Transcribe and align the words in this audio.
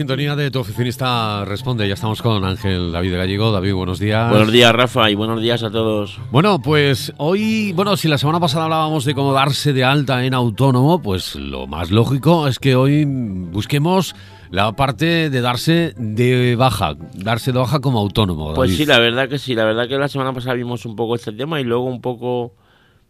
sintonía 0.00 0.34
de 0.34 0.50
tu 0.50 0.60
oficinista 0.60 1.44
responde. 1.44 1.86
Ya 1.86 1.92
estamos 1.92 2.22
con 2.22 2.42
Ángel 2.42 2.90
David 2.90 3.16
Gallego. 3.16 3.52
David, 3.52 3.74
buenos 3.74 3.98
días. 3.98 4.30
Buenos 4.30 4.50
días, 4.50 4.72
Rafa, 4.72 5.10
y 5.10 5.14
buenos 5.14 5.42
días 5.42 5.62
a 5.62 5.70
todos. 5.70 6.18
Bueno, 6.30 6.62
pues 6.62 7.12
hoy, 7.18 7.74
bueno, 7.74 7.98
si 7.98 8.08
la 8.08 8.16
semana 8.16 8.40
pasada 8.40 8.64
hablábamos 8.64 9.04
de 9.04 9.14
cómo 9.14 9.34
darse 9.34 9.74
de 9.74 9.84
alta 9.84 10.24
en 10.24 10.32
autónomo, 10.32 11.02
pues 11.02 11.36
lo 11.36 11.66
más 11.66 11.90
lógico 11.90 12.48
es 12.48 12.58
que 12.58 12.76
hoy 12.76 13.04
busquemos 13.04 14.16
la 14.50 14.72
parte 14.72 15.28
de 15.28 15.40
darse 15.42 15.92
de 15.98 16.56
baja, 16.56 16.94
darse 17.12 17.52
de 17.52 17.58
baja 17.58 17.80
como 17.80 17.98
autónomo. 17.98 18.54
Pues 18.54 18.74
sí, 18.78 18.86
la 18.86 19.00
verdad 19.00 19.28
que 19.28 19.38
sí, 19.38 19.54
la 19.54 19.66
verdad 19.66 19.86
que 19.86 19.98
la 19.98 20.08
semana 20.08 20.32
pasada 20.32 20.54
vimos 20.54 20.86
un 20.86 20.96
poco 20.96 21.14
este 21.14 21.32
tema 21.32 21.60
y 21.60 21.64
luego 21.64 21.84
un 21.84 22.00
poco 22.00 22.54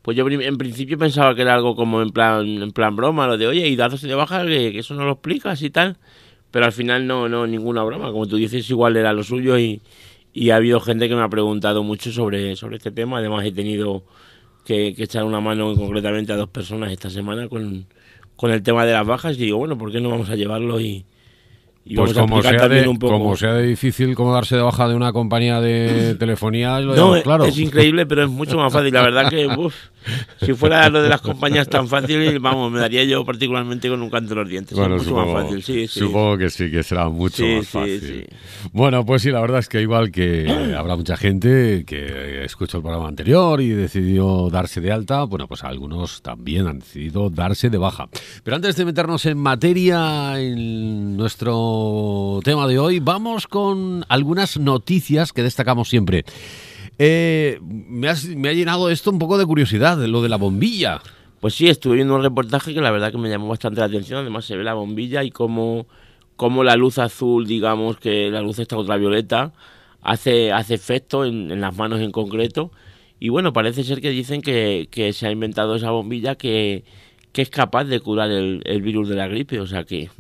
pues 0.03 0.17
yo 0.17 0.27
en 0.29 0.59
principio 0.59 0.99
pensaba 0.99 1.37
que 1.37 1.43
era 1.43 1.55
algo 1.55 1.77
como 1.77 2.03
en 2.03 2.11
plan 2.11 2.45
en 2.45 2.73
plan 2.73 2.97
broma, 2.97 3.29
lo 3.29 3.39
de 3.39 3.47
oye, 3.47 3.69
y 3.69 3.77
darse 3.77 4.09
de 4.09 4.15
baja, 4.17 4.45
que, 4.45 4.77
eso 4.77 4.95
no 4.95 5.05
lo 5.05 5.13
explicas 5.13 5.63
y 5.63 5.71
tal. 5.71 5.99
Pero 6.51 6.65
al 6.65 6.73
final 6.73 7.07
no, 7.07 7.29
no, 7.29 7.47
ninguna 7.47 7.83
broma. 7.83 8.13
Como 8.13 8.27
tú 8.27 8.37
dices, 8.37 8.69
igual 8.71 8.97
era 8.97 9.13
lo 9.13 9.23
suyo 9.23 9.59
y, 9.59 9.81
y 10.33 10.51
ha 10.51 10.57
habido 10.57 10.81
gente 10.81 11.09
que 11.09 11.15
me 11.15 11.23
ha 11.23 11.29
preguntado 11.29 11.83
mucho 11.83 12.13
sobre, 12.13 12.57
sobre 12.57 12.77
este 12.77 12.91
tema. 12.91 13.19
Además 13.19 13.45
he 13.45 13.53
tenido 13.53 14.05
que, 14.65 14.95
que 14.95 15.05
echar 15.05 15.25
una 15.25 15.41
mano 15.41 15.75
concretamente 15.77 16.33
a 16.33 16.37
dos 16.37 16.49
personas 16.49 16.93
esta 16.93 17.11
semana 17.11 17.49
con, 17.49 17.87
con 18.37 18.51
el 18.51 18.63
tema 18.63 18.85
de 18.87 18.93
las 18.93 19.07
bajas 19.07 19.37
y 19.37 19.47
digo, 19.47 19.59
bueno, 19.59 19.79
¿por 19.79 19.93
qué 19.93 20.01
no 20.01 20.11
vamos 20.11 20.31
a 20.31 20.37
llevarlo 20.37 20.81
y, 20.81 21.05
pues 21.97 22.15
como 22.15 22.43
sea, 22.43 22.69
de, 22.69 22.85
como 22.85 23.37
sea 23.37 23.55
de 23.55 23.67
difícil 23.67 24.15
como 24.15 24.33
darse 24.33 24.57
de 24.57 24.63
baja 24.63 24.89
de 24.89 24.95
una 24.95 25.13
compañía 25.13 25.61
de 25.61 26.15
telefonía, 26.19 26.81
no, 26.81 27.21
claro. 27.23 27.45
es 27.45 27.59
increíble, 27.59 28.07
pero 28.07 28.25
es 28.25 28.31
mucho 28.31 28.57
más 28.57 28.73
fácil. 28.73 28.93
La 28.93 29.03
verdad 29.03 29.29
que 29.29 29.49
si 30.45 30.55
fuera 30.55 30.89
lo 30.89 31.03
de 31.03 31.09
las 31.09 31.21
compañías 31.21 31.69
tan 31.69 31.89
fácil, 31.89 32.39
vamos, 32.39 32.71
me 32.71 32.81
daría 32.81 33.05
yo 33.05 33.25
particularmente 33.25 33.89
con 33.89 34.03
un 34.03 34.11
canto 34.11 34.31
de 34.31 34.41
los 34.41 34.49
dientes. 34.49 34.77
Bueno, 34.77 34.97
mucho 34.97 35.09
supongo, 35.09 35.33
más 35.33 35.43
fácil. 35.45 35.63
Sí, 35.63 35.87
supongo 35.89 36.39
que 36.39 36.51
sí, 36.51 36.71
que 36.71 36.83
será 36.83 37.09
mucho 37.09 37.45
más 37.45 37.69
fácil. 37.69 38.27
Bueno, 38.73 39.05
pues 39.05 39.23
sí, 39.23 39.31
la 39.31 39.41
verdad 39.41 39.59
es 39.59 39.69
que 39.69 39.81
igual 39.81 40.11
que 40.11 40.49
habrá 40.77 40.97
mucha 40.97 41.17
gente 41.17 41.85
que 41.87 42.45
escuchó 42.45 42.79
el 42.79 42.83
programa 42.83 43.09
anterior 43.09 43.61
y 43.61 43.71
decidió 43.71 44.49
darse 44.51 44.81
de 44.81 44.93
alta, 44.93 45.25
bueno, 45.25 45.47
pues 45.49 45.65
algunos 45.65 46.23
también 46.23 46.67
han 46.67 46.79
decidido 46.79 47.31
darse 47.31 47.71
de 47.71 47.79
baja. 47.79 48.09
Pero 48.45 48.57
antes 48.57 48.77
de 48.77 48.85
meternos 48.85 49.27
en 49.27 49.39
materia 49.39 50.41
en 50.41 51.17
nuestro 51.17 51.80
tema 52.45 52.67
de 52.67 52.79
hoy, 52.79 53.01
vamos 53.01 53.47
con 53.47 54.05
algunas 54.09 54.59
noticias 54.59 55.33
que 55.33 55.43
destacamos 55.43 55.89
siempre. 55.89 56.25
Eh, 56.99 57.59
me, 57.63 58.09
ha 58.09 58.53
llenado 58.53 58.91
esto 58.91 59.11
un 59.11 59.19
poco 59.19 59.39
de 59.39 59.47
curiosidad, 59.47 59.97
lo 59.99 60.21
de 60.21 60.29
la 60.29 60.37
bombilla. 60.37 61.01
Pues 61.41 61.55
sí, 61.55 61.69
estuve 61.69 61.95
viendo 61.95 62.15
un 62.15 62.23
reportaje 62.23 62.75
que 62.75 62.83
la 62.83 62.91
verdad 62.91 63.11
que 63.11 63.17
me 63.17 63.31
llamó 63.31 63.49
bastante 63.49 63.81
la 63.81 63.87
atención. 63.87 64.21
Además 64.21 64.45
se 64.45 64.55
ve 64.55 64.65
la 64.65 64.75
bombilla 64.75 65.25
y 65.25 65.31
cómo, 65.31 65.87
cómo 66.37 66.63
la 66.63 66.77
luz 66.77 66.99
azul, 66.99 67.47
digamos 67.47 67.97
que 67.97 68.31
la 68.31 68.43
luz 68.43 68.59
esta 68.59 68.77
ultravioleta, 68.77 69.55
hace, 70.03 70.53
hace 70.53 70.75
efecto 70.75 71.25
en, 71.25 71.59
las 71.59 71.75
manos 71.75 72.01
en 72.01 72.13
concreto. 72.13 72.71
Y 73.19 73.31
bueno, 73.31 73.55
parece 73.55 73.83
ser 73.83 74.03
que 74.03 74.11
dicen 74.11 74.43
que, 74.43 75.11
se 75.15 75.27
ha 75.27 75.31
inventado 75.31 75.77
esa 75.77 75.91
bombilla 75.91 76.35
que, 76.35 76.85
es 77.33 77.49
capaz 77.49 77.85
de 77.85 78.01
curar 78.01 78.31
el, 78.31 78.61
el 78.67 78.83
virus 78.83 79.09
de 79.09 79.15
la 79.17 79.27
gripe. 79.27 79.59
O 79.61 79.67
sea 79.67 79.85
que 79.85 80.11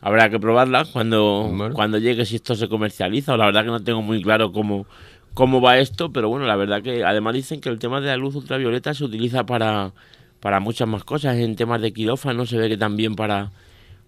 habrá 0.00 0.30
que 0.30 0.38
probarla 0.38 0.84
cuando, 0.84 1.70
cuando 1.74 1.98
llegue 1.98 2.24
si 2.24 2.36
esto 2.36 2.54
se 2.54 2.68
comercializa. 2.68 3.34
O 3.34 3.36
la 3.36 3.46
verdad 3.46 3.64
que 3.64 3.70
no 3.70 3.82
tengo 3.82 4.02
muy 4.02 4.22
claro 4.22 4.52
cómo, 4.52 4.86
cómo 5.34 5.60
va 5.60 5.78
esto, 5.78 6.12
pero 6.12 6.28
bueno, 6.28 6.46
la 6.46 6.56
verdad 6.56 6.82
que 6.82 7.04
además 7.04 7.34
dicen 7.34 7.60
que 7.60 7.68
el 7.68 7.78
tema 7.78 8.00
de 8.00 8.08
la 8.08 8.16
luz 8.16 8.34
ultravioleta 8.34 8.94
se 8.94 9.04
utiliza 9.04 9.44
para, 9.46 9.92
para 10.40 10.60
muchas 10.60 10.88
más 10.88 11.04
cosas. 11.04 11.36
En 11.36 11.56
temas 11.56 11.80
de 11.80 11.92
quirófano 11.92 12.46
se 12.46 12.56
ve 12.56 12.68
que 12.68 12.76
también 12.76 13.14
para, 13.14 13.50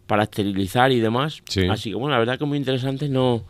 para 0.07 0.25
esterilizar 0.25 0.93
y 0.93 1.01
demás. 1.01 1.43
Así 1.71 1.91
que 1.91 1.97
bueno, 1.97 2.13
la 2.13 2.19
verdad 2.19 2.39
que 2.39 2.45
muy 2.45 2.59
interesante. 2.59 3.09
No, 3.09 3.45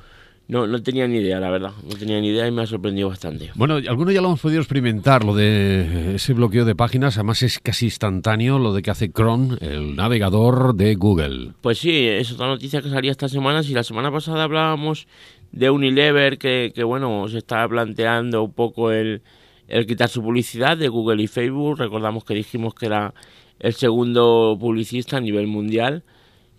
no, 0.49 0.67
no 0.67 0.83
tenía 0.83 1.07
ni 1.07 1.19
idea, 1.19 1.41
la 1.41 1.51
verdad. 1.51 1.73
No 1.89 1.97
tenía 1.97 2.21
ni 2.21 2.29
idea 2.29 2.47
y 2.47 2.51
me 2.51 2.63
ha 2.63 2.67
sorprendido 2.67 3.09
bastante. 3.09 3.51
Bueno, 3.55 3.77
algunos 3.77 4.13
ya 4.13 4.21
lo 4.21 4.29
hemos 4.29 4.41
podido 4.41 4.61
experimentar, 4.61 5.25
lo 5.25 5.35
de 5.35 6.17
ese 6.17 6.35
bloqueo 6.35 6.65
de 6.65 6.75
páginas. 6.75 7.17
Además 7.17 7.43
es 7.43 7.59
casi 7.59 7.87
instantáneo 7.87 8.59
lo 8.59 8.75
de 8.75 8.83
que 8.83 8.91
hace 8.91 9.11
Chrome, 9.11 9.57
el 9.61 9.97
navegador 9.97 10.75
de 10.75 10.95
Google. 10.95 11.53
Pues 11.61 11.79
sí, 11.79 12.07
es 12.07 12.33
otra 12.33 12.49
noticia 12.49 12.83
que 12.83 12.91
salía 12.91 13.11
esta 13.11 13.29
semana. 13.29 13.63
Si 13.63 13.73
la 13.73 13.83
semana 13.83 14.11
pasada 14.11 14.45
hablábamos 14.45 15.07
de 15.53 15.71
Unilever, 15.71 16.39
que, 16.39 16.73
que 16.75 16.85
bueno, 16.85 17.27
se 17.29 17.39
estaba 17.39 17.69
planteando 17.69 18.43
un 18.43 18.53
poco 18.53 18.91
el, 18.91 19.23
el 19.69 19.87
quitar 19.87 20.09
su 20.09 20.23
publicidad 20.23 20.77
de 20.77 20.89
Google 20.89 21.23
y 21.23 21.29
Facebook. 21.29 21.79
Recordamos 21.79 22.25
que 22.25 22.35
dijimos 22.35 22.75
que 22.75 22.87
era 22.87 23.15
el 23.59 23.75
segundo 23.75 24.57
publicista 24.61 25.19
a 25.19 25.21
nivel 25.21 25.47
mundial 25.47 26.03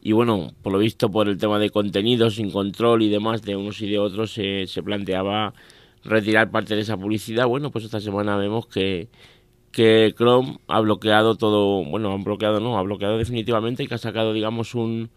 y 0.06 0.12
bueno, 0.12 0.52
por 0.62 0.74
lo 0.74 0.80
visto 0.80 1.10
por 1.10 1.30
el 1.30 1.38
tema 1.38 1.60
de 1.60 1.70
contenidos 1.70 2.36
sin 2.36 2.52
control 2.52 3.04
y 3.04 3.10
demás 3.10 3.42
de 3.42 3.56
unos 3.56 3.82
y 3.82 3.90
de 3.90 4.00
otros 4.00 4.34
se, 4.34 4.68
planteaba 4.84 5.54
retirar 6.04 6.52
parte 6.52 6.76
de 6.76 6.82
esa 6.82 6.98
publicidad. 6.98 7.48
Bueno, 7.48 7.72
pues 7.72 7.86
esta 7.86 8.02
semana 8.02 8.36
vemos 8.36 8.68
que, 8.68 9.08
que 9.72 10.14
Chrome 10.18 10.60
ha 10.68 10.82
bloqueado 10.82 11.36
todo, 11.36 11.86
bueno, 11.86 12.12
han 12.12 12.26
bloqueado, 12.26 12.60
no, 12.60 12.78
ha 12.78 12.82
bloqueado 12.82 13.18
definitivamente 13.18 13.84
y 13.84 13.88
que 13.88 13.94
ha 13.94 13.98
sacado, 13.98 14.34
digamos, 14.34 14.76
un, 14.76 15.10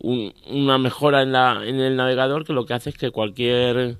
una 0.00 0.78
mejora 0.78 1.20
en, 1.20 1.32
la, 1.32 1.60
en 1.62 1.78
el 1.80 1.94
navegador 1.94 2.46
que 2.46 2.54
lo 2.54 2.64
que 2.64 2.72
hace 2.72 2.90
es 2.90 2.96
que 2.96 3.10
cualquier 3.10 3.98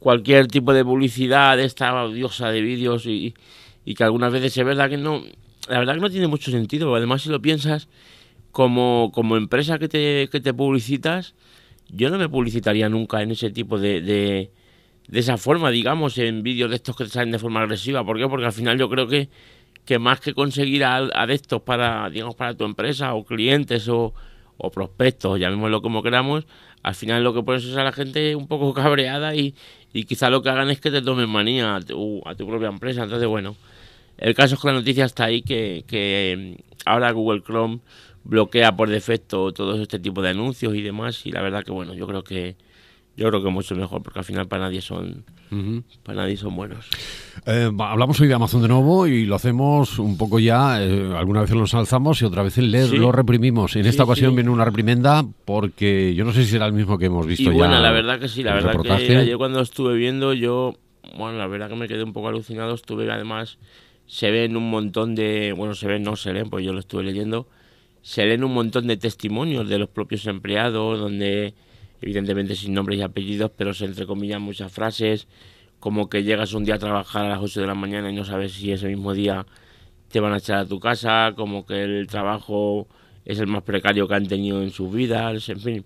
cualquier 0.00 0.48
tipo 0.48 0.72
de 0.74 0.84
publicidad 0.84 1.60
esta 1.60 2.02
odiosa 2.02 2.50
de 2.50 2.60
vídeos 2.62 3.06
y, 3.06 3.34
y 3.84 3.94
que 3.94 4.02
algunas 4.02 4.32
veces 4.32 4.56
es 4.56 4.64
verdad 4.64 4.90
que 4.90 4.96
no, 4.96 5.22
la 5.68 5.78
verdad 5.78 5.94
que 5.94 6.00
no 6.00 6.10
tiene 6.10 6.26
mucho 6.26 6.50
sentido, 6.50 6.92
además 6.96 7.22
si 7.22 7.28
lo 7.28 7.40
piensas 7.40 7.88
como, 8.52 9.10
como 9.12 9.36
empresa 9.36 9.78
que 9.78 9.88
te, 9.88 10.28
que 10.30 10.40
te 10.40 10.54
publicitas, 10.54 11.34
yo 11.88 12.10
no 12.10 12.18
me 12.18 12.28
publicitaría 12.28 12.88
nunca 12.88 13.22
en 13.22 13.32
ese 13.32 13.50
tipo 13.50 13.78
de, 13.78 14.00
de, 14.02 14.50
esa 15.10 15.36
forma, 15.38 15.70
digamos, 15.70 16.18
en 16.18 16.42
vídeos 16.42 16.70
de 16.70 16.76
estos 16.76 16.96
que 16.96 17.04
te 17.04 17.10
salen 17.10 17.32
de 17.32 17.38
forma 17.38 17.62
agresiva. 17.62 18.04
¿Por 18.04 18.18
qué? 18.18 18.28
Porque 18.28 18.46
al 18.46 18.52
final 18.52 18.78
yo 18.78 18.88
creo 18.88 19.08
que, 19.08 19.28
que 19.84 19.98
más 19.98 20.20
que 20.20 20.34
conseguir 20.34 20.84
adeptos 20.84 21.62
para, 21.62 22.08
digamos, 22.10 22.34
para 22.34 22.54
tu 22.54 22.64
empresa 22.64 23.14
o 23.14 23.24
clientes 23.24 23.88
o, 23.88 24.14
o 24.58 24.70
prospectos, 24.70 25.40
llamémoslo 25.40 25.82
como 25.82 26.02
queramos, 26.02 26.46
al 26.82 26.94
final 26.94 27.24
lo 27.24 27.34
que 27.34 27.42
pones 27.42 27.64
es 27.64 27.76
a 27.76 27.84
la 27.84 27.92
gente 27.92 28.36
un 28.36 28.46
poco 28.46 28.72
cabreada 28.74 29.34
y, 29.34 29.54
y 29.92 30.04
quizá 30.04 30.30
lo 30.30 30.42
que 30.42 30.50
hagan 30.50 30.70
es 30.70 30.80
que 30.80 30.90
te 30.90 31.02
tomen 31.02 31.28
manía 31.28 31.76
a 31.76 31.80
tu, 31.80 32.22
a 32.24 32.34
tu 32.34 32.46
propia 32.46 32.68
empresa. 32.68 33.04
Entonces, 33.04 33.28
bueno, 33.28 33.56
el 34.18 34.34
caso 34.34 34.54
es 34.54 34.60
que 34.60 34.68
la 34.68 34.74
noticia 34.74 35.04
está 35.04 35.24
ahí 35.24 35.42
que, 35.42 35.84
que 35.86 36.58
ahora 36.84 37.10
Google 37.12 37.42
Chrome 37.42 37.80
bloquea 38.24 38.76
por 38.76 38.88
defecto 38.88 39.52
todo 39.52 39.80
este 39.80 39.98
tipo 39.98 40.22
de 40.22 40.30
anuncios 40.30 40.74
y 40.74 40.82
demás 40.82 41.26
y 41.26 41.32
la 41.32 41.42
verdad 41.42 41.64
que 41.64 41.72
bueno 41.72 41.94
yo 41.94 42.06
creo 42.06 42.22
que 42.22 42.56
yo 43.16 43.28
creo 43.28 43.42
que 43.42 43.50
mucho 43.50 43.74
mejor 43.74 44.02
porque 44.02 44.20
al 44.20 44.24
final 44.24 44.48
para 44.48 44.64
nadie 44.64 44.80
son 44.80 45.24
para 46.02 46.22
nadie 46.22 46.38
son 46.38 46.56
buenos. 46.56 46.88
Eh, 47.44 47.70
hablamos 47.78 48.18
hoy 48.20 48.26
de 48.28 48.32
Amazon 48.32 48.62
de 48.62 48.68
nuevo 48.68 49.06
y 49.06 49.26
lo 49.26 49.34
hacemos 49.34 49.98
un 49.98 50.16
poco 50.16 50.38
ya 50.38 50.82
eh, 50.82 51.12
alguna 51.14 51.42
vez 51.42 51.50
lo 51.50 51.66
alzamos 51.78 52.22
y 52.22 52.24
otra 52.24 52.42
vez 52.42 52.56
lo 52.56 53.12
reprimimos. 53.12 53.76
En 53.76 53.84
esta 53.84 54.04
ocasión 54.04 54.34
viene 54.34 54.48
una 54.48 54.64
reprimenda 54.64 55.24
porque 55.44 56.14
yo 56.14 56.24
no 56.24 56.32
sé 56.32 56.44
si 56.44 56.52
será 56.52 56.64
el 56.66 56.72
mismo 56.72 56.96
que 56.96 57.06
hemos 57.06 57.26
visto 57.26 57.42
y 57.42 57.46
ya 57.46 57.52
bueno 57.52 57.80
la 57.80 57.90
verdad 57.90 58.18
que 58.18 58.28
sí 58.28 58.42
la 58.42 58.54
verdad 58.54 58.80
que 58.80 59.16
ayer 59.16 59.36
cuando 59.36 59.60
estuve 59.60 59.94
viendo 59.94 60.32
yo 60.32 60.74
bueno 61.18 61.36
la 61.36 61.46
verdad 61.46 61.68
que 61.68 61.76
me 61.76 61.88
quedé 61.88 62.02
un 62.02 62.14
poco 62.14 62.28
alucinado. 62.28 62.74
Estuve 62.74 63.10
además 63.12 63.58
se 64.06 64.30
ven 64.30 64.56
un 64.56 64.70
montón 64.70 65.14
de 65.14 65.52
bueno 65.54 65.74
se 65.74 65.86
ven 65.86 66.02
no 66.02 66.16
se 66.16 66.32
leen 66.32 66.48
pues 66.48 66.64
yo 66.64 66.72
lo 66.72 66.80
estuve 66.80 67.02
leyendo 67.02 67.46
se 68.02 68.26
leen 68.26 68.44
un 68.44 68.52
montón 68.54 68.86
de 68.86 68.96
testimonios 68.96 69.68
de 69.68 69.78
los 69.78 69.88
propios 69.88 70.26
empleados, 70.26 70.98
donde 71.00 71.54
evidentemente 72.00 72.56
sin 72.56 72.74
nombres 72.74 72.98
y 72.98 73.02
apellidos, 73.02 73.50
pero 73.56 73.74
se 73.74 73.84
entrecomillan 73.84 74.42
muchas 74.42 74.72
frases, 74.72 75.28
como 75.80 76.08
que 76.08 76.24
llegas 76.24 76.52
un 76.52 76.64
día 76.64 76.76
a 76.76 76.78
trabajar 76.78 77.26
a 77.26 77.28
las 77.30 77.40
8 77.40 77.60
de 77.60 77.66
la 77.66 77.74
mañana 77.74 78.10
y 78.10 78.14
no 78.14 78.24
sabes 78.24 78.52
si 78.52 78.72
ese 78.72 78.88
mismo 78.88 79.14
día 79.14 79.46
te 80.08 80.20
van 80.20 80.32
a 80.32 80.38
echar 80.38 80.58
a 80.58 80.66
tu 80.66 80.80
casa, 80.80 81.32
como 81.36 81.64
que 81.64 81.82
el 81.84 82.06
trabajo 82.06 82.86
es 83.24 83.38
el 83.38 83.46
más 83.46 83.62
precario 83.62 84.06
que 84.08 84.14
han 84.14 84.26
tenido 84.26 84.62
en 84.62 84.70
sus 84.70 84.92
vidas, 84.92 85.48
en 85.48 85.60
fin 85.60 85.84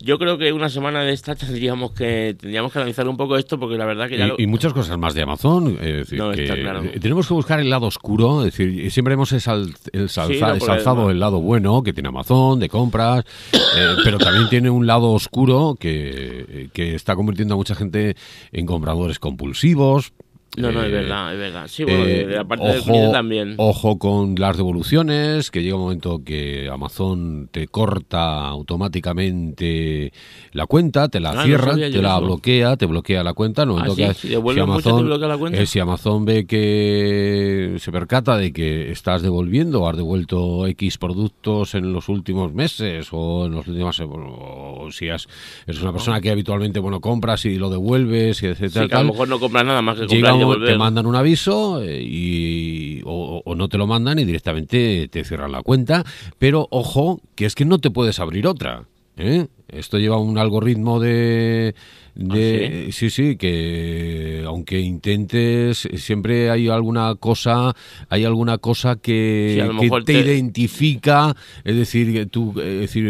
yo 0.00 0.18
creo 0.18 0.38
que 0.38 0.52
una 0.52 0.68
semana 0.68 1.02
de 1.02 1.12
esta 1.12 1.34
tendríamos 1.36 1.92
que 1.92 2.36
tendríamos 2.38 2.72
que 2.72 2.78
analizar 2.78 3.08
un 3.08 3.16
poco 3.16 3.36
esto 3.36 3.58
porque 3.58 3.76
la 3.76 3.84
verdad 3.86 4.08
que 4.08 4.18
ya 4.18 4.28
y, 4.36 4.46
muchas 4.46 4.72
cosas 4.72 4.98
más 4.98 5.14
de 5.14 5.22
Amazon 5.22 5.76
tenemos 7.00 7.28
que 7.28 7.34
buscar 7.34 7.60
el 7.60 7.70
lado 7.70 7.86
oscuro 7.86 8.44
es 8.44 8.56
decir 8.56 8.90
siempre 8.90 9.14
hemos 9.14 9.32
exalzado 9.32 11.10
el 11.10 11.20
lado 11.20 11.40
bueno 11.40 11.82
que 11.82 11.92
tiene 11.92 12.08
Amazon 12.08 12.58
de 12.58 12.68
compras 12.68 13.24
eh, 13.52 13.96
pero 14.04 14.18
también 14.18 14.48
tiene 14.48 14.70
un 14.70 14.86
lado 14.86 15.10
oscuro 15.12 15.76
que, 15.78 16.70
que 16.72 16.94
está 16.94 17.14
convirtiendo 17.14 17.54
a 17.54 17.56
mucha 17.56 17.74
gente 17.74 18.16
en 18.52 18.66
compradores 18.66 19.18
compulsivos 19.18 20.12
No, 20.56 20.72
no, 20.72 20.82
es 20.82 20.90
verdad, 20.90 21.32
es 21.32 21.38
verdad. 21.38 21.68
Sí, 21.68 21.84
bueno, 21.84 22.04
de 22.04 22.26
la 22.26 22.44
parte 22.44 22.66
del 22.66 22.82
cliente 22.82 23.12
también. 23.12 23.54
Ojo 23.58 23.98
con 23.98 24.34
las 24.36 24.56
devoluciones, 24.56 25.48
que 25.50 25.62
llega 25.62 25.76
un 25.76 25.82
momento 25.82 26.22
que 26.24 26.68
Amazon 26.68 27.48
te 27.52 27.68
corta 27.68 28.48
automáticamente 28.48 30.12
la 30.52 30.66
cuenta, 30.66 31.08
te 31.08 31.20
la 31.20 31.30
ah, 31.30 31.44
cierra, 31.44 31.76
te 31.76 32.02
la 32.02 32.18
bloquea, 32.18 32.76
te 32.76 32.86
bloquea 32.86 33.22
la 33.22 33.32
cuenta. 33.32 33.64
No, 33.64 33.78
ah, 33.78 33.86
si, 33.94 34.28
si, 34.28 34.34
Amazon, 34.34 35.08
la 35.20 35.38
cuenta. 35.38 35.64
si 35.66 35.78
Amazon 35.78 36.24
ve 36.24 36.46
que 36.46 37.76
se 37.78 37.92
percata 37.92 38.36
de 38.36 38.52
que 38.52 38.90
estás 38.90 39.22
devolviendo, 39.22 39.88
has 39.88 39.96
devuelto 39.96 40.66
X 40.66 40.98
productos 40.98 41.76
en 41.76 41.92
los 41.92 42.08
últimos 42.08 42.52
meses 42.52 43.08
o 43.12 43.46
en 43.46 43.52
los 43.52 43.68
últimos 43.68 44.00
o 44.00 44.88
si 44.90 45.10
has, 45.10 45.28
eres 45.66 45.80
una 45.80 45.92
persona 45.92 46.20
que 46.20 46.30
habitualmente 46.30 46.80
bueno 46.80 47.00
compras 47.00 47.44
y 47.44 47.56
lo 47.56 47.70
devuelves 47.70 48.42
y 48.42 48.46
etcétera. 48.46 48.98
a 48.98 49.02
lo 49.02 49.12
mejor 49.12 49.28
no 49.28 49.38
compras 49.38 49.64
nada 49.64 49.80
más 49.80 49.96
que 49.96 50.06
devolver. 50.06 50.39
Te 50.64 50.78
mandan 50.78 51.06
un 51.06 51.16
aviso 51.16 51.82
eh, 51.82 52.02
y, 52.02 53.02
o, 53.04 53.42
o 53.44 53.54
no 53.54 53.68
te 53.68 53.78
lo 53.78 53.86
mandan 53.86 54.18
y 54.18 54.24
directamente 54.24 55.08
te 55.08 55.24
cierran 55.24 55.52
la 55.52 55.62
cuenta. 55.62 56.04
Pero 56.38 56.66
ojo, 56.70 57.20
que 57.34 57.46
es 57.46 57.54
que 57.54 57.64
no 57.64 57.78
te 57.78 57.90
puedes 57.90 58.20
abrir 58.20 58.46
otra. 58.46 58.84
¿eh? 59.16 59.46
Esto 59.68 59.98
lleva 59.98 60.18
un 60.18 60.38
algoritmo 60.38 61.00
de, 61.00 61.74
¿Ah, 62.28 62.34
sí? 62.90 63.10
sí? 63.10 63.36
que 63.36 64.42
aunque 64.46 64.80
intentes, 64.80 65.88
siempre 65.96 66.50
hay 66.50 66.68
alguna 66.68 67.14
cosa, 67.14 67.74
hay 68.08 68.24
alguna 68.24 68.58
cosa 68.58 68.96
que, 68.96 69.68
te, 70.04 70.12
identifica, 70.12 71.34
es 71.64 71.76
decir, 71.76 72.28
tú, 72.30 72.50
es 72.60 72.80
decir, 72.80 73.04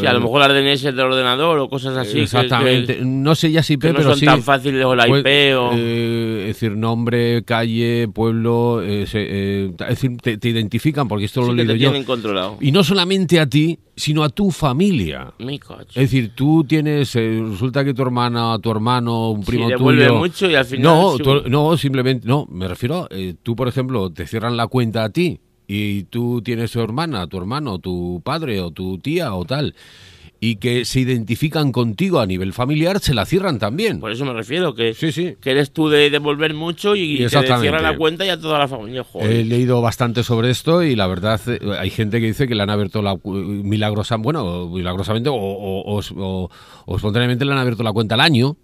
sí, 0.00 0.06
a 0.06 0.12
lo 0.12 0.20
mejor 0.20 0.40
la 0.40 0.48
DNS 0.48 0.82
del 0.82 1.00
ordenador 1.00 1.58
o 1.58 1.68
cosas 1.68 1.96
así. 1.96 2.20
Exactamente, 2.20 2.98
no 3.02 3.34
sé 3.34 3.50
ya 3.50 3.62
si 3.62 3.76
pero 3.76 4.00
no 4.00 4.14
son 4.14 4.20
tan 4.20 4.42
fáciles 4.42 4.84
o 4.84 4.94
la 4.94 5.08
IP 5.08 5.56
o... 5.56 5.72
Eh, 5.74 6.46
es 6.48 6.60
decir, 6.60 6.76
nombre, 6.76 7.42
calle, 7.44 8.08
pueblo, 8.08 8.82
eh, 8.82 9.06
eh, 9.12 9.70
es 9.80 9.88
decir, 9.88 10.16
te, 10.18 10.48
identifican 10.48 11.08
porque 11.08 11.24
esto 11.24 11.42
lo 11.42 11.52
he 11.52 11.56
leído 11.56 11.74
yo. 11.74 12.04
Controlado. 12.04 12.58
Y 12.60 12.70
no 12.70 12.84
solamente 12.84 13.40
a 13.40 13.46
ti, 13.46 13.78
sino 13.96 14.22
a 14.22 14.28
tu 14.28 14.50
familia. 14.50 15.32
Mi. 15.38 15.58
Es 15.88 15.94
decir, 15.94 16.32
tú 16.34 16.64
tienes, 16.64 17.14
resulta 17.14 17.84
que 17.84 17.94
tu 17.94 18.02
hermana 18.26 18.54
a 18.54 18.58
tu 18.58 18.70
hermano, 18.70 19.30
un 19.30 19.42
primo 19.42 19.68
sí, 19.68 19.74
tuyo. 19.76 20.14
mucho 20.16 20.50
y 20.50 20.54
al 20.54 20.64
final. 20.64 20.82
No, 20.82 21.16
no, 21.48 21.76
simplemente, 21.76 22.26
no, 22.26 22.46
me 22.50 22.68
refiero, 22.68 23.08
eh, 23.10 23.34
tú 23.42 23.56
por 23.56 23.68
ejemplo, 23.68 24.10
te 24.12 24.26
cierran 24.26 24.56
la 24.56 24.66
cuenta 24.66 25.04
a 25.04 25.10
ti 25.10 25.40
y 25.66 26.04
tú 26.04 26.42
tienes 26.42 26.70
tu 26.72 26.80
hermana, 26.80 27.26
tu 27.26 27.38
hermano, 27.38 27.78
tu 27.78 28.20
padre 28.24 28.60
o 28.60 28.70
tu 28.70 28.98
tía 28.98 29.34
o 29.34 29.44
tal 29.44 29.74
y 30.40 30.56
que 30.56 30.84
se 30.84 31.00
identifican 31.00 31.72
contigo 31.72 32.20
a 32.20 32.26
nivel 32.26 32.52
familiar, 32.52 33.00
se 33.00 33.14
la 33.14 33.24
cierran 33.24 33.58
también. 33.58 34.00
Por 34.00 34.12
eso 34.12 34.24
me 34.24 34.34
refiero, 34.34 34.74
que, 34.74 34.94
que 35.40 35.50
eres 35.50 35.70
tú 35.72 35.88
de 35.88 36.10
devolver 36.10 36.54
mucho 36.54 36.94
y, 36.94 37.18
te 37.18 37.28
cierran 37.28 37.82
la 37.82 37.96
cuenta 37.96 38.24
y 38.26 38.28
a 38.28 38.38
toda 38.38 38.58
la 38.58 38.68
familia. 38.68 39.04
He 39.20 39.44
leído 39.44 39.80
bastante 39.80 40.22
sobre 40.22 40.50
esto 40.50 40.82
y 40.82 40.94
la 40.94 41.06
verdad 41.06 41.40
eh, 41.46 41.58
hay 41.78 41.90
gente 41.90 42.20
que 42.20 42.26
dice 42.26 42.46
que 42.46 42.54
le 42.54 42.62
han 42.62 42.70
abierto 42.70 43.02
la 43.02 43.16
milagrosa, 43.24 44.16
bueno, 44.16 44.68
milagrosamente 44.68 45.30
o, 45.32 46.50
espontáneamente 46.88 47.44
le 47.44 47.52
han 47.52 47.58
abierto 47.58 47.82
la 47.82 47.92
cuenta 47.92 48.14
al 48.14 48.20
año. 48.20 48.56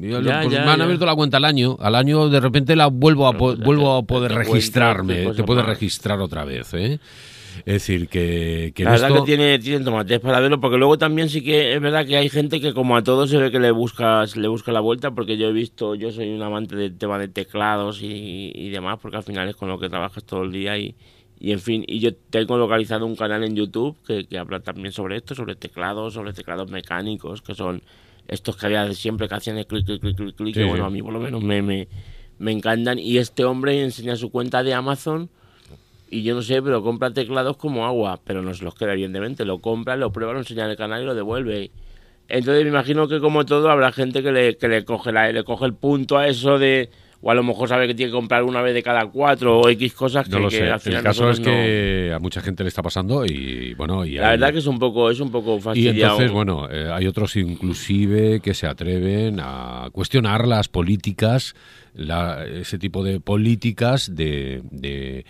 Pues 0.00 0.22
me 0.22 0.58
han 0.58 0.80
abierto 0.80 1.06
la 1.06 1.14
cuenta 1.14 1.38
al 1.38 1.44
año. 1.44 1.76
Al 1.80 1.94
año 1.94 2.28
de 2.28 2.38
repente 2.38 2.76
la 2.76 2.86
vuelvo 2.86 3.26
a, 3.26 3.32
vuelvo 3.32 3.96
a 3.96 4.02
poder 4.02 4.32
registrarme. 4.32 5.32
Te 5.34 5.42
puedes 5.42 5.64
registrar 5.64 6.20
otra 6.20 6.44
vez. 6.44 6.72
¿eh? 6.74 7.00
Es 7.58 7.74
decir, 7.74 8.08
que... 8.08 8.72
la 8.78 8.90
verdad 8.90 9.14
que 9.14 9.22
tiene, 9.22 9.58
tiene 9.58 9.84
tomates 9.84 10.20
para 10.20 10.40
verlo, 10.40 10.60
porque 10.60 10.78
luego 10.78 10.98
también 10.98 11.28
sí 11.28 11.42
que 11.42 11.74
es 11.74 11.80
verdad 11.80 12.06
que 12.06 12.16
hay 12.16 12.28
gente 12.28 12.60
que 12.60 12.74
como 12.74 12.96
a 12.96 13.02
todos 13.02 13.30
se 13.30 13.36
ve 13.38 13.50
que 13.50 13.60
le 13.60 13.70
busca, 13.70 14.24
le 14.34 14.48
busca 14.48 14.72
la 14.72 14.80
vuelta, 14.80 15.10
porque 15.12 15.36
yo 15.36 15.48
he 15.48 15.52
visto, 15.52 15.94
yo 15.94 16.10
soy 16.10 16.30
un 16.30 16.42
amante 16.42 16.76
del 16.76 16.96
tema 16.96 17.18
de 17.18 17.28
teclados 17.28 18.00
y, 18.02 18.70
demás, 18.70 18.98
porque 19.00 19.18
al 19.18 19.22
final 19.22 19.48
es 19.48 19.56
con 19.56 19.68
lo 19.68 19.78
que 19.78 19.88
trabajas 19.88 20.24
todo 20.24 20.42
el 20.42 20.52
día 20.52 20.78
y, 20.78 20.94
y 21.38 21.52
en 21.52 21.60
fin, 21.60 21.84
y 21.86 21.98
yo 21.98 22.14
tengo 22.14 22.56
localizado 22.56 23.06
un 23.06 23.16
canal 23.16 23.44
en 23.44 23.54
YouTube 23.54 23.96
que, 24.06 24.26
que 24.26 24.38
habla 24.38 24.60
también 24.60 24.92
sobre 24.92 25.16
esto, 25.16 25.34
sobre 25.34 25.56
teclados, 25.56 26.14
sobre 26.14 26.32
teclados 26.32 26.70
mecánicos, 26.70 27.42
que 27.42 27.54
son 27.54 27.82
estos 28.28 28.56
que 28.56 28.66
había 28.66 28.84
de 28.84 28.94
siempre 28.94 29.28
que 29.28 29.34
hacían 29.34 29.56
de 29.56 29.66
clic, 29.66 29.84
clic, 29.84 30.00
clic, 30.00 30.16
clic, 30.16 30.36
clic, 30.36 30.54
que 30.54 30.64
bueno, 30.64 30.86
a 30.86 30.90
mí 30.90 31.02
por 31.02 31.12
lo 31.12 31.20
menos 31.20 31.42
me, 31.42 31.62
me, 31.62 31.88
me 32.38 32.52
encantan. 32.52 32.98
Y 32.98 33.18
este 33.18 33.44
hombre 33.44 33.82
enseña 33.82 34.16
su 34.16 34.30
cuenta 34.30 34.62
de 34.62 34.74
Amazon 34.74 35.30
y 36.12 36.22
yo 36.22 36.34
no 36.34 36.42
sé, 36.42 36.60
pero 36.60 36.82
compra 36.82 37.10
teclados 37.10 37.56
como 37.56 37.86
agua, 37.86 38.20
pero 38.22 38.42
no 38.42 38.52
se 38.52 38.62
los 38.64 38.74
queda, 38.74 38.92
evidentemente. 38.92 39.46
Lo 39.46 39.60
compra, 39.60 39.96
lo 39.96 40.12
prueba, 40.12 40.34
lo 40.34 40.40
enseña 40.40 40.66
en 40.66 40.72
el 40.72 40.76
canal 40.76 41.02
y 41.02 41.06
lo 41.06 41.14
devuelve. 41.14 41.70
Entonces 42.28 42.64
me 42.64 42.68
imagino 42.68 43.08
que 43.08 43.18
como 43.18 43.46
todo 43.46 43.70
habrá 43.70 43.92
gente 43.92 44.22
que 44.22 44.30
le, 44.30 44.58
que 44.58 44.68
le, 44.68 44.84
coge, 44.84 45.10
la, 45.10 45.32
le 45.32 45.42
coge 45.42 45.64
el 45.64 45.74
punto 45.74 46.18
a 46.18 46.28
eso 46.28 46.58
de... 46.58 46.90
O 47.24 47.30
a 47.30 47.34
lo 47.34 47.44
mejor 47.44 47.68
sabe 47.68 47.86
que 47.86 47.94
tiene 47.94 48.10
que 48.10 48.16
comprar 48.16 48.42
una 48.42 48.60
vez 48.62 48.74
de 48.74 48.82
cada 48.82 49.06
cuatro 49.06 49.60
o 49.60 49.68
X 49.68 49.94
cosas 49.94 50.26
que, 50.26 50.32
no 50.32 50.40
lo 50.40 50.50
sé. 50.50 50.68
al 50.68 50.80
final 50.80 50.98
El 50.98 51.04
caso 51.04 51.30
es 51.30 51.38
que 51.38 52.12
a 52.12 52.18
mucha 52.18 52.42
gente 52.42 52.64
le 52.64 52.68
está 52.68 52.82
pasando 52.82 53.24
y 53.24 53.74
bueno... 53.74 54.04
Y 54.04 54.16
la 54.16 54.30
verdad 54.30 54.52
que 54.52 54.58
es 54.58 54.66
un 54.66 54.78
poco, 54.78 55.08
es 55.08 55.20
un 55.20 55.30
poco 55.30 55.60
fastidiado. 55.60 55.96
Y 55.96 56.02
entonces, 56.02 56.30
bueno, 56.30 56.68
eh, 56.68 56.90
hay 56.92 57.06
otros 57.06 57.36
inclusive 57.36 58.40
que 58.40 58.54
se 58.54 58.66
atreven 58.66 59.38
a 59.40 59.88
cuestionar 59.92 60.48
las 60.48 60.68
políticas, 60.68 61.54
la, 61.94 62.44
ese 62.44 62.76
tipo 62.78 63.04
de 63.04 63.20
políticas 63.20 64.14
de 64.14 64.62
de 64.72 65.24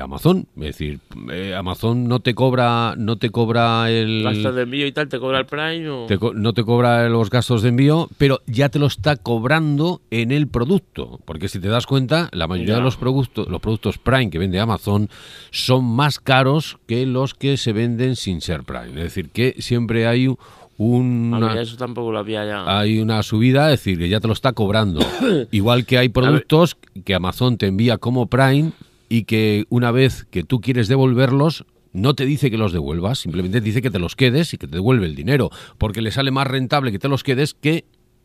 Amazon, 0.00 0.46
es 0.56 0.62
decir, 0.62 1.00
eh, 1.30 1.54
Amazon 1.54 2.06
no 2.06 2.20
te 2.20 2.34
cobra 2.34 2.94
no 2.98 3.16
te 3.16 3.30
cobra 3.30 3.90
el 3.90 4.22
gastos 4.22 4.54
de 4.54 4.62
envío 4.62 4.86
y 4.86 4.92
tal, 4.92 5.08
te 5.08 5.18
cobra 5.18 5.38
el 5.38 5.46
Prime 5.46 5.88
o... 5.88 6.06
no 6.34 6.52
te 6.52 6.64
cobra 6.64 7.08
los 7.08 7.30
gastos 7.30 7.62
de 7.62 7.70
envío, 7.70 8.08
pero 8.18 8.40
ya 8.46 8.68
te 8.68 8.78
lo 8.78 8.86
está 8.86 9.16
cobrando 9.16 10.02
en 10.10 10.32
el 10.32 10.48
producto, 10.48 11.18
porque 11.24 11.48
si 11.48 11.60
te 11.60 11.68
das 11.68 11.86
cuenta, 11.86 12.28
la 12.32 12.46
mayoría 12.46 12.76
de 12.76 12.82
los 12.82 12.96
productos 12.96 13.48
los 13.48 13.60
productos 13.60 13.98
Prime 13.98 14.30
que 14.30 14.38
vende 14.38 14.60
Amazon 14.60 15.08
son 15.50 15.84
más 15.84 16.18
caros 16.18 16.78
que 16.86 17.06
los 17.06 17.34
que 17.34 17.56
se 17.56 17.72
venden 17.72 18.16
sin 18.16 18.40
ser 18.42 18.64
Prime, 18.64 18.88
es 18.88 19.04
decir, 19.04 19.30
que 19.30 19.56
siempre 19.58 20.06
hay 20.06 20.28
una, 20.76 21.60
eso 21.60 21.76
tampoco 21.76 22.10
lo 22.10 22.18
había 22.18 22.44
ya. 22.44 22.78
Hay 22.78 22.98
una 22.98 23.22
subida, 23.22 23.72
es 23.72 23.78
decir, 23.80 23.98
que 23.98 24.08
ya 24.08 24.18
te 24.18 24.26
lo 24.26 24.32
está 24.32 24.52
cobrando. 24.52 25.00
Igual 25.52 25.86
que 25.86 25.98
hay 25.98 26.08
productos 26.08 26.76
que 27.04 27.14
Amazon 27.14 27.58
te 27.58 27.68
envía 27.68 27.98
como 27.98 28.26
Prime 28.26 28.72
y 29.14 29.24
que 29.26 29.66
una 29.68 29.92
vez 29.92 30.26
que 30.28 30.42
tú 30.42 30.60
quieres 30.60 30.88
devolverlos, 30.88 31.64
no 31.92 32.14
te 32.14 32.26
dice 32.26 32.50
que 32.50 32.58
los 32.58 32.72
devuelvas, 32.72 33.20
simplemente 33.20 33.60
dice 33.60 33.80
que 33.80 33.90
te 33.90 34.00
los 34.00 34.16
quedes 34.16 34.52
y 34.52 34.58
que 34.58 34.66
te 34.66 34.74
devuelve 34.74 35.06
el 35.06 35.14
dinero, 35.14 35.50
porque 35.78 36.02
le 36.02 36.10
sale 36.10 36.32
más 36.32 36.48
rentable 36.48 36.90
que 36.90 36.98
te 36.98 37.08
los 37.08 37.22
quedes 37.22 37.54
que 37.54 37.84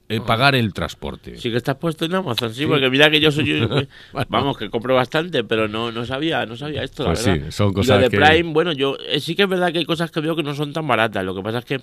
eh, 0.09 0.19
pagar 0.19 0.55
el 0.55 0.73
transporte. 0.73 1.37
Sí 1.37 1.51
que 1.51 1.57
estás 1.57 1.75
puesto 1.75 2.05
en 2.05 2.15
Amazon, 2.15 2.55
sí, 2.55 2.65
porque 2.65 2.89
mira 2.89 3.11
que 3.11 3.19
yo 3.19 3.31
soy 3.31 3.67
vamos 4.29 4.57
que 4.57 4.71
compro 4.71 4.95
bastante, 4.95 5.43
pero 5.43 5.67
no 5.67 5.91
no 5.91 6.05
sabía, 6.05 6.43
no 6.47 6.55
sabía 6.55 6.81
esto, 6.81 7.03
la 7.03 7.09
pues 7.11 7.23
verdad. 7.23 7.45
Sí, 7.45 7.51
son 7.51 7.71
cosas 7.71 8.01
lo 8.01 8.09
de 8.09 8.17
Prime, 8.17 8.51
bueno, 8.51 8.71
yo 8.71 8.97
eh, 9.07 9.19
sí 9.19 9.35
que 9.35 9.43
es 9.43 9.49
verdad 9.49 9.71
que 9.71 9.77
hay 9.77 9.85
cosas 9.85 10.09
que 10.09 10.21
veo 10.21 10.35
que 10.35 10.41
no 10.41 10.55
son 10.55 10.73
tan 10.73 10.87
baratas, 10.87 11.23
lo 11.23 11.35
que 11.35 11.43
pasa 11.43 11.59
es 11.59 11.65
que 11.65 11.81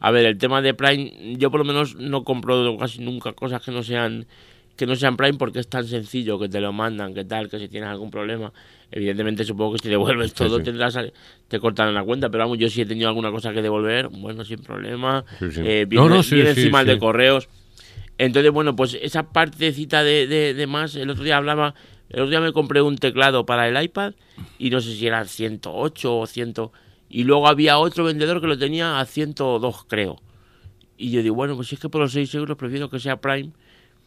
a 0.00 0.10
ver, 0.10 0.26
el 0.26 0.36
tema 0.36 0.60
de 0.60 0.74
Prime, 0.74 1.36
yo 1.38 1.52
por 1.52 1.60
lo 1.60 1.64
menos 1.64 1.94
no 1.94 2.24
compro 2.24 2.76
casi 2.76 3.00
nunca 3.02 3.34
cosas 3.34 3.62
que 3.62 3.70
no 3.70 3.84
sean 3.84 4.26
que 4.82 4.86
no 4.86 4.96
sean 4.96 5.16
Prime 5.16 5.38
porque 5.38 5.60
es 5.60 5.68
tan 5.68 5.86
sencillo 5.86 6.40
que 6.40 6.48
te 6.48 6.60
lo 6.60 6.72
mandan, 6.72 7.14
que 7.14 7.24
tal, 7.24 7.48
que 7.48 7.60
si 7.60 7.68
tienes 7.68 7.88
algún 7.88 8.10
problema, 8.10 8.52
evidentemente 8.90 9.44
supongo 9.44 9.74
que 9.74 9.78
si 9.78 9.88
devuelves 9.88 10.34
todo 10.34 10.60
tendrás 10.60 10.98
te 11.46 11.60
cortan 11.60 11.94
la 11.94 12.02
cuenta, 12.02 12.30
pero 12.30 12.42
vamos, 12.42 12.58
yo 12.58 12.68
si 12.68 12.80
he 12.80 12.84
tenido 12.84 13.08
alguna 13.08 13.30
cosa 13.30 13.52
que 13.52 13.62
devolver, 13.62 14.08
bueno, 14.08 14.44
sin 14.44 14.58
problema, 14.58 15.24
eh, 15.40 15.86
viene, 15.88 16.16
encima 16.16 16.82
de 16.82 16.98
correos. 16.98 17.48
Entonces, 18.18 18.50
bueno, 18.50 18.74
pues 18.74 18.98
esa 19.00 19.22
partecita 19.30 20.02
de, 20.02 20.26
de, 20.26 20.52
de, 20.52 20.66
más, 20.66 20.96
el 20.96 21.08
otro 21.10 21.22
día 21.22 21.36
hablaba, 21.36 21.76
el 22.08 22.22
otro 22.22 22.30
día 22.30 22.40
me 22.40 22.52
compré 22.52 22.82
un 22.82 22.98
teclado 22.98 23.46
para 23.46 23.68
el 23.68 23.80
iPad 23.80 24.14
y 24.58 24.70
no 24.70 24.80
sé 24.80 24.96
si 24.96 25.06
era 25.06 25.24
108 25.24 26.18
o 26.18 26.26
100, 26.26 26.54
y 27.08 27.22
luego 27.22 27.46
había 27.46 27.78
otro 27.78 28.02
vendedor 28.02 28.40
que 28.40 28.48
lo 28.48 28.58
tenía 28.58 28.98
a 28.98 29.06
102, 29.06 29.84
creo. 29.86 30.20
Y 30.96 31.12
yo 31.12 31.22
digo, 31.22 31.36
bueno, 31.36 31.54
pues 31.54 31.68
si 31.68 31.76
es 31.76 31.80
que 31.80 31.88
por 31.88 32.00
los 32.00 32.10
6 32.10 32.34
euros 32.34 32.56
prefiero 32.56 32.90
que 32.90 32.98
sea 32.98 33.20
Prime 33.20 33.52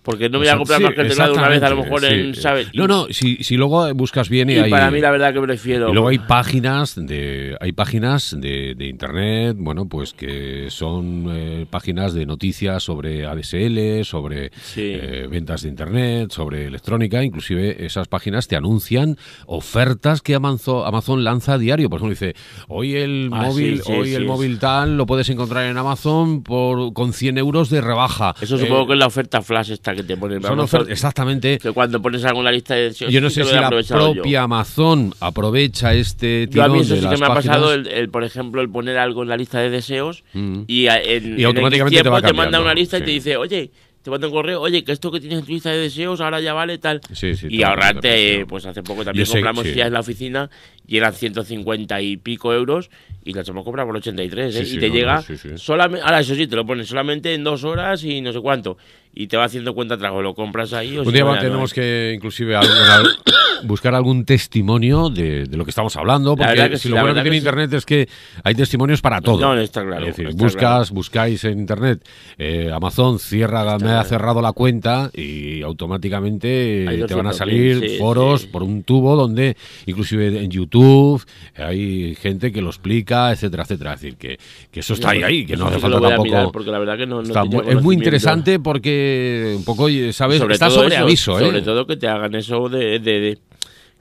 porque 0.06 0.30
no 0.30 0.38
me 0.40 0.46
voy 0.46 0.54
a 0.54 0.58
comprar 0.58 0.82
más 0.82 0.94
que 0.94 1.02
el 1.02 1.10
teclado 1.10 1.34
una 1.34 1.50
vez, 1.50 1.64
a 1.64 1.70
lo 1.70 1.78
mejor 1.78 2.06
en, 2.06 2.36
¿sabes? 2.36 2.70
No, 2.74 2.88
no, 2.88 3.08
si, 3.10 3.44
si 3.44 3.58
luego 3.58 3.92
buscas 3.96 4.30
bien 4.30 4.52
y, 4.52 4.54
y 4.54 4.70
para 4.70 4.92
mí 4.92 5.02
la 5.02 5.10
verdad 5.10 5.34
que 5.34 5.42
prefiero. 5.42 5.90
Y 5.90 5.94
luego 5.94 6.10
hay 6.10 6.20
páginas 6.20 6.96
de 6.96 7.58
hay 7.60 7.72
páginas 7.72 8.36
de, 8.40 8.76
de 8.76 8.86
internet, 8.88 9.58
bueno, 9.60 9.88
pues 9.88 10.14
que 10.14 10.68
son 10.70 11.26
eh, 11.30 11.66
páginas 11.70 12.14
de 12.14 12.28
noticias 12.28 12.84
sobre 12.84 13.26
ADSL, 13.26 14.04
sobre 14.04 14.52
eh, 14.76 15.28
ventas 15.30 15.64
de 15.64 15.70
internet, 15.70 16.32
sobre 16.32 16.68
electrónica, 16.68 17.24
inclusive 17.24 17.84
esas 17.84 18.08
páginas 18.08 18.48
te 18.48 18.56
anuncian 18.56 19.18
ofertas 19.48 20.22
que 20.22 20.36
Amazon, 20.36 20.86
Amazon 20.86 21.24
lanza 21.24 21.54
a 21.54 21.58
diario. 21.58 21.90
Por 21.90 21.98
ejemplo, 21.98 22.12
dice, 22.12 22.36
hoy 22.68 22.96
el 22.96 23.32
ah, 23.34 23.42
móvil, 23.42 23.82
hoy 23.88 24.14
el 24.14 24.26
móvil 24.26 24.60
tal 24.60 24.98
lo 24.98 25.08
puedes 25.08 25.30
encontrar 25.30 25.66
en 25.66 25.78
Amazon 25.78 26.44
por 26.44 26.94
con 26.94 27.14
100 27.14 27.40
euros 27.40 27.72
de 27.72 27.82
rebaja. 27.82 28.36
Eso 28.40 28.60
supongo 28.60 28.84
eh, 28.84 28.88
que 28.88 28.94
es 28.94 29.00
la 29.00 29.08
oferta 29.08 29.42
flash 29.42 29.72
esta 29.72 29.95
que 29.96 30.04
te 30.04 30.18
ponen. 30.18 30.42
exactamente. 30.90 31.58
Que 31.58 31.72
cuando 31.72 32.02
pones 32.02 32.24
algo 32.26 32.40
en 32.40 32.46
la 32.46 32.52
lista 32.52 32.76
de 32.76 32.84
deseos. 32.84 33.12
Yo 33.12 33.22
no 33.22 33.30
sé 33.30 33.44
si 33.44 33.54
la 33.54 33.70
propia 33.70 34.44
Amazon 34.44 35.14
aprovecha 35.20 35.94
este 35.94 36.48
tirón 36.48 36.56
yo 36.56 36.64
a 36.64 36.76
mí 36.76 36.82
eso 36.82 36.96
sí 36.96 37.08
que 37.08 37.18
me 37.18 37.26
ha 37.26 37.34
pasado, 37.34 37.74
el, 37.74 38.10
por 38.10 38.24
ejemplo, 38.24 38.62
el 38.62 38.70
poner 38.70 38.98
algo 38.98 39.24
en 39.24 39.30
la 39.30 39.38
lista 39.38 39.60
de 39.60 39.70
deseos 39.70 40.24
mm. 40.34 40.64
y, 40.68 40.88
en, 40.88 41.46
automáticamente 41.46 42.02
te, 42.04 42.34
manda 42.34 42.62
una 42.62 42.74
lista 42.74 42.98
y 42.98 43.02
te 43.02 43.12
dice, 43.12 43.38
oye, 43.38 43.72
te 44.06 44.12
manda 44.12 44.28
un 44.28 44.34
correo, 44.34 44.62
oye, 44.62 44.84
que 44.84 44.92
esto 44.92 45.12
que 45.12 45.20
tienes 45.20 45.40
en 45.40 45.46
tu 45.46 45.52
lista 45.52 45.72
de 45.72 45.80
deseos 45.80 46.22
ahora 46.22 46.40
ya 46.40 46.54
vale 46.54 46.78
tal. 46.78 47.02
y 47.50 47.64
ahorrarte, 47.64 48.46
pues 48.46 48.66
hace 48.68 48.84
poco 48.84 49.04
también 49.04 49.26
compramos 49.26 49.74
ya 49.74 49.88
en 49.88 49.94
la 49.94 50.02
oficina 50.02 50.50
y 50.86 50.98
eran 50.98 51.12
150 51.12 52.00
y 52.02 52.18
pico 52.18 52.54
euros 52.54 52.92
y 53.24 53.34
las 53.34 53.50
hemos 53.50 53.64
comprado 53.64 53.88
por 53.88 53.98
83, 53.98 54.56
¿eh? 54.56 54.64
y 54.64 54.78
te 54.78 54.92
llega 54.92 55.24
solamente, 55.56 56.06
ahora 56.06 56.20
eso 56.20 56.36
sí, 56.36 56.46
te 56.46 56.56
lo 56.56 56.68
pones 56.68 56.88
solamente 56.88 57.34
en 57.34 57.44
dos 57.44 57.64
horas 57.64 58.04
y 58.04 58.22
no 58.22 58.32
sé 58.32 58.40
cuánto, 58.42 58.78
y 59.16 59.28
te 59.28 59.38
va 59.38 59.46
haciendo 59.46 59.74
cuenta 59.74 59.96
atrás, 59.96 60.12
o 60.14 60.22
lo 60.22 60.36
compras 60.36 60.74
ahí 60.74 60.98
o 60.98 61.04
Un 61.04 61.14
día 61.14 61.26
tenemos 61.40 61.74
que 61.74 62.12
inclusive 62.14 62.58
buscar 63.64 63.96
algún 63.96 64.26
testimonio 64.26 65.10
de, 65.10 65.48
lo 65.52 65.64
que 65.64 65.72
estamos 65.72 65.96
hablando, 65.96 66.36
porque 66.36 66.78
si 66.78 66.90
lo 66.90 66.98
bueno 66.98 67.16
que 67.16 67.22
tiene 67.22 67.38
Internet 67.38 67.74
es 67.74 67.86
que 67.86 68.10
hay 68.44 68.56
testimonios 68.56 69.02
para 69.02 69.22
todo. 69.22 69.40
No, 69.40 69.60
está 69.60 69.84
claro. 69.84 70.06
Es 70.06 70.18
decir, 70.18 70.36
buscas, 70.36 70.92
buscáis 70.92 71.46
en 71.46 71.60
Internet, 71.60 72.06
eh, 72.38 72.70
Amazon 72.74 73.18
cierra, 73.18 73.80
me 73.80 73.92
ha 73.92 74.04
cerrado 74.04 74.42
la 74.42 74.52
cuenta 74.52 75.10
y 75.14 75.62
automáticamente 75.62 77.06
te 77.08 77.16
van 77.16 77.28
a 77.28 77.34
salir 77.34 77.98
foros 77.98 78.46
por 78.46 78.64
un 78.64 78.84
tubo 78.84 79.16
donde 79.16 79.56
inclusive 79.86 80.44
en 80.44 80.52
YouTube 80.52 81.24
hay 81.56 82.16
gente 82.16 82.52
que 82.52 82.62
lo 82.62 82.70
explica, 82.70 83.32
etcétera, 83.32 83.64
etcétera. 83.64 83.94
Es 83.94 84.02
decir, 84.02 84.18
que, 84.18 84.38
que 84.70 84.82
eso 84.82 84.94
está 84.94 85.12
ahí, 85.12 85.24
ahí, 85.24 85.46
que 85.46 85.56
no 85.56 85.68
hace 85.68 85.80
falta 85.80 86.02
tampoco. 86.02 86.52
porque 86.52 86.70
la 86.70 86.80
verdad 86.80 86.98
que 86.98 87.08
no, 87.08 87.22
es 87.22 87.82
muy 87.82 87.96
interesante 87.96 88.60
porque 88.60 89.05
un 89.58 89.64
poco, 89.64 89.88
¿sabes? 90.12 90.40
Sobre 90.40 90.54
está 90.54 90.70
sobre 90.70 90.98
aviso, 90.98 91.40
¿eh? 91.40 91.46
Sobre 91.46 91.62
todo 91.62 91.86
que 91.88 91.98
te 91.98 92.08
hagan 92.08 92.36
eso 92.36 92.70
de, 92.70 93.00
de 93.00 93.38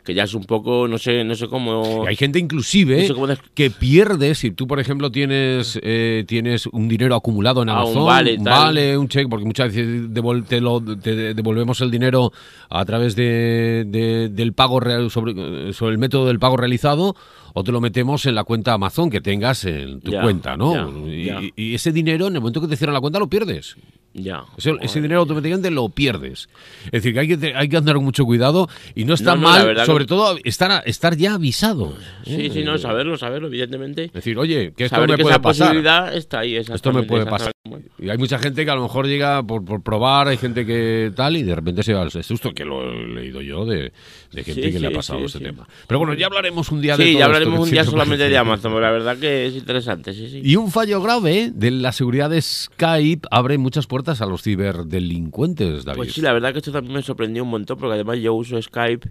que 0.05 0.13
ya 0.13 0.25
es 0.25 0.35
un 0.35 0.45
poco, 0.45 0.87
no 0.87 0.99
sé, 0.99 1.25
no 1.25 1.35
sé 1.35 1.49
cómo. 1.49 2.05
hay 2.07 2.15
gente 2.15 2.39
inclusive 2.39 3.09
que 3.55 3.71
pierde 3.71 4.35
si 4.35 4.51
tú, 4.51 4.67
por 4.67 4.79
ejemplo, 4.79 5.11
tienes 5.11 5.81
eh, 5.83 6.25
tienes 6.29 6.67
un 6.67 6.89
dinero 6.89 7.15
acumulado 7.15 7.63
en 7.63 7.71
ah, 7.71 7.81
Amazon, 7.81 8.03
un 8.03 8.07
vale, 8.07 8.37
un, 8.37 8.45
vale, 8.45 8.99
un 8.99 9.09
cheque, 9.09 9.29
porque 9.29 9.47
muchas 9.47 9.75
veces 9.75 10.11
te, 10.47 11.35
devolvemos 11.35 11.81
el 11.81 11.91
dinero 11.91 12.33
a 12.69 12.85
través 12.85 13.17
de, 13.17 14.31
del 14.31 14.53
pago 14.53 14.79
real, 14.79 15.11
sobre, 15.11 15.73
sobre 15.73 15.93
el 15.93 15.99
método 15.99 16.27
del 16.27 16.39
pago 16.39 16.59
realizado 16.59 17.17
o 17.55 17.65
te 17.65 17.73
lo 17.73 17.81
metemos 17.81 18.27
en 18.27 18.35
la 18.35 18.45
cuenta 18.45 18.75
Amazon 18.75 19.09
que 19.09 19.23
tengas 19.23 19.65
en 19.65 20.01
tu 20.01 20.13
cuenta, 20.13 20.57
¿no? 20.57 21.09
y, 21.09 21.75
ese 21.75 21.93
dinero, 21.93 22.27
en 22.27 22.35
el 22.35 22.41
momento 22.41 22.61
que 22.61 22.69
te 22.69 22.77
cierran 22.77 22.95
la 22.95 23.01
cuenta, 23.01 23.19
lo 23.19 23.29
pierdes. 23.29 23.77
Ya. 24.15 24.45
Ese, 24.57 25.01
dinero 25.03 25.21
automáticamente 25.21 25.73
lo 25.73 25.89
pierdes. 25.89 26.49
Es 26.87 26.93
decir, 26.93 27.15
que 27.15 27.21
hay 27.21 27.37
que, 27.37 27.55
hay 27.55 27.69
que 27.69 27.77
andar 27.77 27.97
con 27.97 28.05
mucho 28.05 28.25
cuidado 28.25 28.69
y 28.95 29.05
no 29.05 29.15
está 29.15 29.35
mal, 29.35 29.85
sobre 29.85 30.07
todo, 30.07 30.39
estar, 30.45 30.85
estar 30.87 31.17
ya 31.17 31.35
avisado. 31.35 31.97
Sí, 32.25 32.49
sí, 32.51 32.63
no, 32.63 32.79
saberlo, 32.79 33.19
saberlo, 33.19 33.49
evidentemente. 33.49 34.05
Es 34.05 34.13
decir, 34.13 34.39
oye, 34.39 34.73
que 34.77 34.85
esto 34.85 35.01
me 35.01 35.19
puede 35.19 35.41
pasar. 35.41 35.67
posibilidad 35.67 36.15
está 36.15 36.39
ahí, 36.41 36.55
Esto 36.55 36.93
me 36.93 37.03
puede 37.03 37.27
pasar. 37.27 37.53
Y 37.99 38.09
hay 38.09 38.19
mucha 38.19 38.39
gente 38.39 38.65
que 38.65 38.71
a 38.71 38.77
lo 38.77 38.83
mejor 38.83 39.09
llega 39.09 39.43
por, 39.43 39.65
por 39.65 39.83
probar, 39.83 40.29
hay 40.29 40.37
gente 40.37 40.65
que 40.65 41.11
tal, 41.17 41.37
y 41.37 41.43
de 41.43 41.55
repente 41.57 41.83
se 41.83 41.93
va 41.93 42.03
al 42.03 42.11
susto, 42.11 42.53
que 42.53 42.65
lo 42.65 42.93
he 42.93 43.09
leído 43.09 43.41
yo, 43.41 43.65
de, 43.65 43.93
de 44.31 44.45
gente 44.45 44.71
que 44.71 44.79
le 44.79 44.89
ha 44.89 44.91
pasado 44.93 45.25
ese 45.25 45.41
tema. 45.41 45.67
Pero 45.89 45.99
bueno, 45.99 46.15
ya 46.15 46.27
hablaremos 46.27 46.71
un 46.71 46.81
día 46.81 46.97
de 46.97 47.05
Sí, 47.05 47.19
ya 47.19 47.25
hablaremos 47.25 47.59
un 47.59 47.71
día 47.71 47.83
solamente 47.85 48.29
de 48.29 48.39
Amazon, 48.39 48.73
pero 48.73 48.81
la 48.81 48.93
verdad 48.93 49.19
que 49.19 49.47
es 49.47 49.55
interesante, 49.55 50.15
sí, 50.15 50.29
sí. 50.29 50.41
Y 50.45 50.55
un 50.55 50.71
fallo 50.71 51.03
grave 51.03 51.51
de 51.53 51.73
la 51.73 51.91
seguridad 51.91 52.31
de 52.31 52.41
Skype 52.41 53.27
abre 53.31 53.59
muchas 53.59 53.87
puertas 53.87 54.04
a 54.09 54.27
los 54.27 54.43
ciberdelincuentes, 54.43 55.85
David. 55.85 55.97
Pues 55.97 56.13
sí, 56.13 56.21
la 56.21 56.33
verdad 56.33 56.53
que 56.53 56.59
esto 56.59 56.73
también 56.73 56.95
me 56.95 57.03
sorprendió 57.03 57.43
un 57.43 57.51
montón, 57.51 57.79
porque 57.79 57.95
además 57.95 58.19
yo 58.19 58.35
uso 58.35 58.61
Skype, 58.61 59.09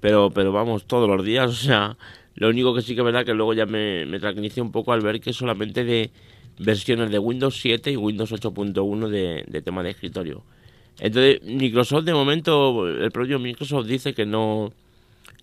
pero, 0.00 0.30
pero 0.30 0.52
vamos, 0.52 0.86
todos 0.86 1.08
los 1.08 1.24
días, 1.24 1.50
o 1.50 1.54
sea, 1.54 1.96
lo 2.34 2.48
único 2.48 2.74
que 2.74 2.82
sí 2.82 2.94
que 2.94 3.00
es 3.00 3.04
verdad 3.04 3.24
que 3.24 3.34
luego 3.34 3.54
ya 3.54 3.66
me, 3.66 4.06
me 4.06 4.18
tranquilicé 4.18 4.60
un 4.60 4.72
poco 4.72 4.92
al 4.92 5.00
ver 5.00 5.20
que 5.20 5.32
solamente 5.32 5.84
de 5.84 6.10
versiones 6.58 7.10
de 7.10 7.18
Windows 7.18 7.58
7 7.60 7.90
y 7.90 7.96
Windows 7.96 8.32
8.1 8.32 9.08
de, 9.08 9.44
de 9.46 9.62
tema 9.62 9.82
de 9.82 9.90
escritorio. 9.90 10.42
Entonces, 10.98 11.42
Microsoft 11.42 12.04
de 12.04 12.14
momento, 12.14 12.88
el 12.88 13.10
propio 13.10 13.38
Microsoft 13.38 13.86
dice 13.86 14.14
que 14.14 14.24
no 14.24 14.72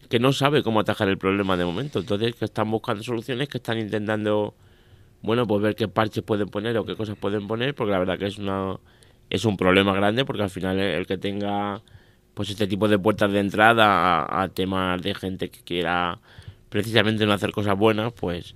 que 0.09 0.19
no 0.19 0.31
sabe 0.31 0.61
cómo 0.61 0.79
atajar 0.79 1.09
el 1.09 1.17
problema 1.17 1.57
de 1.57 1.65
momento. 1.65 1.99
Entonces, 1.99 2.35
que 2.35 2.45
están 2.45 2.69
buscando 2.69 3.01
soluciones, 3.01 3.49
que 3.49 3.57
están 3.57 3.79
intentando, 3.79 4.53
bueno, 5.23 5.47
pues 5.47 5.61
ver 5.61 5.75
qué 5.75 5.87
parches 5.87 6.23
pueden 6.23 6.49
poner 6.49 6.77
o 6.77 6.85
qué 6.85 6.95
cosas 6.95 7.17
pueden 7.17 7.47
poner, 7.47 7.73
porque 7.73 7.91
la 7.91 7.99
verdad 7.99 8.19
que 8.19 8.27
es 8.27 8.37
una 8.37 8.77
es 9.29 9.45
un 9.45 9.57
problema 9.57 9.93
grande, 9.93 10.25
porque 10.25 10.43
al 10.43 10.49
final 10.49 10.79
el 10.79 11.07
que 11.07 11.17
tenga 11.17 11.81
pues 12.33 12.49
este 12.49 12.67
tipo 12.67 12.87
de 12.87 12.99
puertas 12.99 13.31
de 13.31 13.39
entrada 13.39 14.25
a, 14.29 14.47
temas 14.49 15.01
de 15.01 15.15
gente 15.15 15.49
que 15.49 15.61
quiera 15.61 16.19
precisamente 16.69 17.25
no 17.25 17.33
hacer 17.33 17.51
cosas 17.51 17.77
buenas, 17.77 18.13
pues 18.13 18.55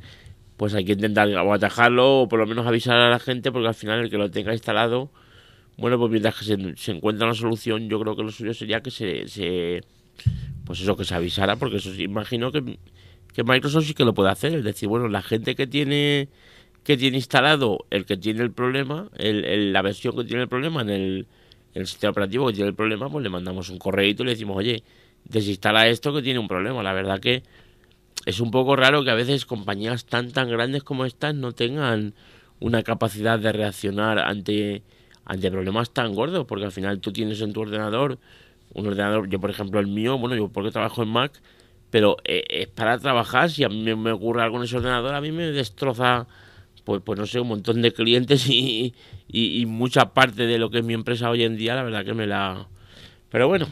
pues 0.58 0.74
hay 0.74 0.86
que 0.86 0.94
intentar 0.94 1.30
o 1.30 1.54
atajarlo 1.54 2.22
o 2.22 2.28
por 2.28 2.40
lo 2.40 2.48
menos 2.48 2.66
avisar 2.68 2.98
a 3.00 3.10
la 3.10 3.20
gente 3.20 3.52
porque 3.52 3.68
al 3.68 3.76
final 3.76 4.00
el 4.02 4.10
que 4.10 4.18
lo 4.18 4.30
tenga 4.32 4.54
instalado, 4.54 5.12
bueno, 5.78 5.98
pues 6.00 6.12
mientras 6.12 6.36
que 6.38 6.46
se, 6.76 6.92
encuentra 6.92 7.28
una 7.28 7.36
solución, 7.36 7.90
yo 7.90 8.00
creo 8.00 8.16
que 8.16 8.24
lo 8.24 8.32
suyo 8.32 8.54
sería 8.54 8.82
que 8.82 8.92
se, 8.92 9.28
se 9.28 9.82
pues 10.66 10.82
eso, 10.82 10.98
que 10.98 11.06
se 11.06 11.16
avisara, 11.16 11.56
porque 11.56 11.78
eso 11.78 11.94
imagino 11.94 12.52
que, 12.52 12.80
que 13.34 13.44
Microsoft 13.44 13.86
sí 13.86 13.94
que 13.94 14.04
lo 14.04 14.14
puede 14.14 14.32
hacer, 14.32 14.54
es 14.56 14.64
decir, 14.64 14.90
bueno, 14.90 15.08
la 15.08 15.22
gente 15.22 15.56
que 15.56 15.68
tiene 15.68 16.30
que 16.88 16.96
tiene 16.96 17.18
instalado 17.18 17.86
el 17.90 18.06
que 18.06 18.16
tiene 18.16 18.42
el 18.42 18.54
problema, 18.54 19.10
el, 19.18 19.74
la 19.74 19.82
versión 19.82 20.16
que 20.16 20.24
tiene 20.24 20.44
el 20.44 20.48
problema 20.48 20.84
en 20.84 20.90
el, 20.90 21.28
el 21.74 21.86
sistema 21.86 22.12
operativo 22.12 22.48
que 22.48 22.54
tiene 22.54 22.70
el 22.70 22.76
problema, 22.76 23.10
pues 23.10 23.22
le 23.24 23.30
mandamos 23.30 23.68
un 23.68 23.78
correo 23.78 24.08
y 24.08 24.14
le 24.14 24.32
decimos, 24.32 24.56
oye, 24.56 24.84
desinstala 25.26 25.90
esto 25.90 26.14
que 26.14 26.22
tiene 26.22 26.40
un 26.40 26.48
problema. 26.48 26.82
La 26.84 26.94
verdad 26.94 27.20
que 27.20 27.44
es 28.26 28.40
un 28.40 28.52
poco 28.52 28.78
raro 28.78 29.04
que 29.04 29.12
a 29.12 29.16
veces 29.16 29.46
compañías 29.46 30.06
tan 30.06 30.32
tan 30.32 30.48
grandes 30.50 30.82
como 30.82 31.04
estas 31.04 31.36
no 31.36 31.52
tengan 31.52 32.14
una 32.62 32.84
capacidad 32.84 33.38
de 33.38 33.52
reaccionar 33.52 34.20
ante, 34.20 34.82
ante 35.26 35.52
problemas 35.52 35.90
tan 35.90 36.16
gordos, 36.16 36.46
porque 36.46 36.64
al 36.64 36.72
final 36.72 37.02
tú 37.02 37.12
tienes 37.12 37.42
en 37.42 37.52
tu 37.52 37.64
ordenador 37.64 38.18
un 38.74 38.88
ordenador, 38.88 39.28
yo 39.28 39.42
por 39.42 39.50
ejemplo 39.50 39.82
el 39.82 39.88
mío, 39.88 40.18
bueno, 40.18 40.38
yo 40.38 40.48
porque 40.48 40.72
trabajo 40.72 41.04
en 41.04 41.10
Mac, 41.10 41.34
pero 41.90 42.16
eh, 42.24 42.46
es 42.48 42.68
para 42.70 42.98
trabajar, 42.98 43.50
si 43.50 43.66
a 43.66 43.68
mí 43.68 43.94
me 43.94 44.14
ocurre 44.14 44.42
algo 44.42 44.56
en 44.56 44.64
ese 44.64 44.78
ordenador, 44.78 45.16
a 45.16 45.20
mí 45.20 45.34
me 45.34 45.52
destroza, 45.52 46.28
pues, 46.88 47.02
pues 47.04 47.20
no 47.20 47.26
sé, 47.26 47.42
un 47.42 47.50
montón 47.50 47.82
de 47.82 47.92
clientes 47.92 48.48
y, 48.48 48.94
y, 49.28 49.66
mucha 49.66 50.14
parte 50.14 50.48
de 50.48 50.58
lo 50.58 50.70
que 50.70 50.78
es 50.78 50.86
mi 50.86 50.94
empresa 50.94 51.30
hoy 51.30 51.44
en 51.44 51.58
día, 51.58 51.76
la 51.76 51.84
verdad 51.84 52.06
que 52.06 52.14
me 52.14 52.26
la... 52.26 52.66
Pero 53.30 53.50
bueno. 53.50 53.68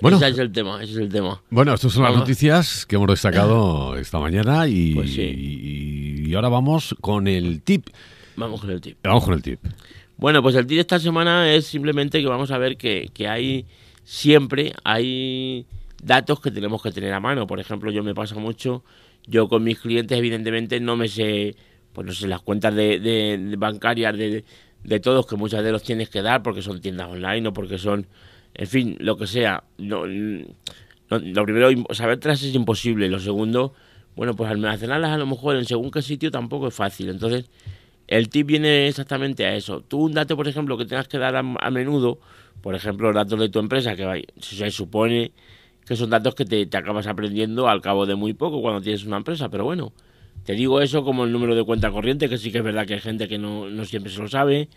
Bueno, 0.00 0.16
ese 0.16 0.28
es 0.28 0.38
el 0.38 0.50
tema, 0.50 0.82
ese 0.82 0.92
es 0.92 0.98
el 0.98 1.10
tema. 1.10 1.42
Bueno, 1.50 1.74
estas 1.74 1.92
son 1.92 2.04
las 2.04 2.16
noticias 2.16 2.86
que 2.86 2.96
hemos 2.96 3.08
destacado 3.08 3.96
esta 3.98 4.18
mañana 4.18 4.66
y, 4.66 4.94
pues 4.94 5.14
y, 5.18 6.32
ahora 6.34 6.48
vamos 6.48 6.96
con 7.02 7.28
el 7.28 7.60
tip. 7.60 7.88
Vamos 8.36 8.62
con 8.62 8.70
el 8.70 8.80
tip. 8.80 8.96
Vamos 9.02 9.22
con 9.22 9.34
el 9.34 9.42
tip. 9.42 9.60
Bueno, 10.16 10.40
pues 10.40 10.54
el 10.54 10.66
tip 10.66 10.76
de 10.76 10.80
esta 10.80 10.98
semana 10.98 11.52
es 11.52 11.66
simplemente 11.66 12.22
que 12.22 12.26
vamos 12.26 12.50
a 12.50 12.56
ver 12.56 12.78
que, 12.78 13.10
que 13.12 13.28
hay 13.28 13.66
siempre 14.04 14.72
hay 14.84 15.66
datos 16.02 16.40
que 16.40 16.50
tenemos 16.50 16.82
que 16.82 16.92
tener 16.92 17.12
a 17.12 17.20
mano. 17.20 17.46
Por 17.46 17.60
ejemplo, 17.60 17.90
yo 17.90 18.02
me 18.02 18.14
pasa 18.14 18.36
mucho, 18.36 18.84
yo 19.26 19.48
con 19.48 19.62
mis 19.62 19.78
clientes 19.78 20.16
evidentemente 20.16 20.80
no 20.80 20.96
me 20.96 21.08
sé, 21.08 21.56
pues 21.94 22.06
no 22.06 22.12
sé, 22.12 22.28
las 22.28 22.42
cuentas 22.42 22.74
de, 22.74 22.98
de, 23.00 23.56
bancarias 23.56 24.18
de, 24.18 24.44
de 24.82 25.00
todos, 25.00 25.26
que 25.26 25.36
muchas 25.36 25.64
de 25.64 25.72
los 25.72 25.82
tienes 25.82 26.10
que 26.10 26.20
dar 26.20 26.42
porque 26.42 26.60
son 26.60 26.82
tiendas 26.82 27.08
online 27.08 27.48
o 27.48 27.52
porque 27.54 27.78
son 27.78 28.06
en 28.54 28.66
fin, 28.66 28.96
lo 29.00 29.16
que 29.16 29.26
sea. 29.26 29.64
No, 29.78 30.06
lo 30.06 31.44
primero, 31.44 31.68
saber 31.90 32.18
tras 32.20 32.42
es 32.42 32.54
imposible. 32.54 33.08
Lo 33.08 33.18
segundo, 33.18 33.74
bueno, 34.16 34.34
pues 34.34 34.50
almacenarlas 34.50 35.10
a 35.10 35.18
lo 35.18 35.26
mejor 35.26 35.56
en 35.56 35.66
según 35.66 35.90
qué 35.90 36.02
sitio 36.02 36.30
tampoco 36.30 36.68
es 36.68 36.74
fácil. 36.74 37.08
Entonces, 37.08 37.50
el 38.06 38.28
tip 38.28 38.46
viene 38.46 38.88
exactamente 38.88 39.44
a 39.44 39.56
eso. 39.56 39.80
Tú 39.80 40.04
un 40.04 40.14
dato, 40.14 40.36
por 40.36 40.48
ejemplo, 40.48 40.78
que 40.78 40.86
tengas 40.86 41.08
que 41.08 41.18
dar 41.18 41.34
a, 41.36 41.70
menudo, 41.70 42.20
por 42.62 42.74
ejemplo, 42.74 43.08
los 43.08 43.16
datos 43.16 43.40
de 43.40 43.48
tu 43.48 43.58
empresa, 43.58 43.96
que 43.96 44.26
se 44.40 44.70
supone 44.70 45.32
que 45.84 45.96
son 45.96 46.08
datos 46.08 46.34
que 46.34 46.46
te, 46.46 46.64
te, 46.64 46.76
acabas 46.78 47.06
aprendiendo 47.06 47.68
al 47.68 47.82
cabo 47.82 48.06
de 48.06 48.14
muy 48.14 48.32
poco 48.32 48.62
cuando 48.62 48.80
tienes 48.80 49.04
una 49.04 49.18
empresa, 49.18 49.50
pero 49.50 49.64
bueno, 49.64 49.92
te 50.44 50.54
digo 50.54 50.80
eso 50.80 51.04
como 51.04 51.24
el 51.24 51.32
número 51.32 51.54
de 51.54 51.64
cuenta 51.64 51.90
corriente, 51.90 52.28
que 52.28 52.38
sí 52.38 52.52
que 52.52 52.58
es 52.58 52.64
verdad 52.64 52.86
que 52.86 52.94
hay 52.94 53.00
gente 53.00 53.28
que 53.28 53.38
no, 53.38 53.70
no 53.70 53.84
siempre 53.84 54.12
se 54.12 54.20
lo 54.20 54.28
sabe. 54.28 54.68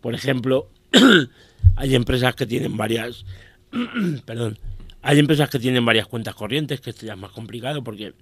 Por 0.00 0.14
ejemplo, 0.14 0.68
hay 1.76 1.94
empresas 1.94 2.34
que 2.34 2.46
tienen 2.46 2.76
varias, 2.76 3.24
perdón, 4.24 4.58
hay 5.02 5.18
empresas 5.18 5.50
que 5.50 5.58
tienen 5.58 5.84
varias 5.84 6.06
cuentas 6.06 6.34
corrientes, 6.34 6.80
que 6.80 6.90
esto 6.90 7.06
ya 7.06 7.14
es 7.14 7.18
más 7.18 7.32
complicado 7.32 7.82
porque 7.82 8.12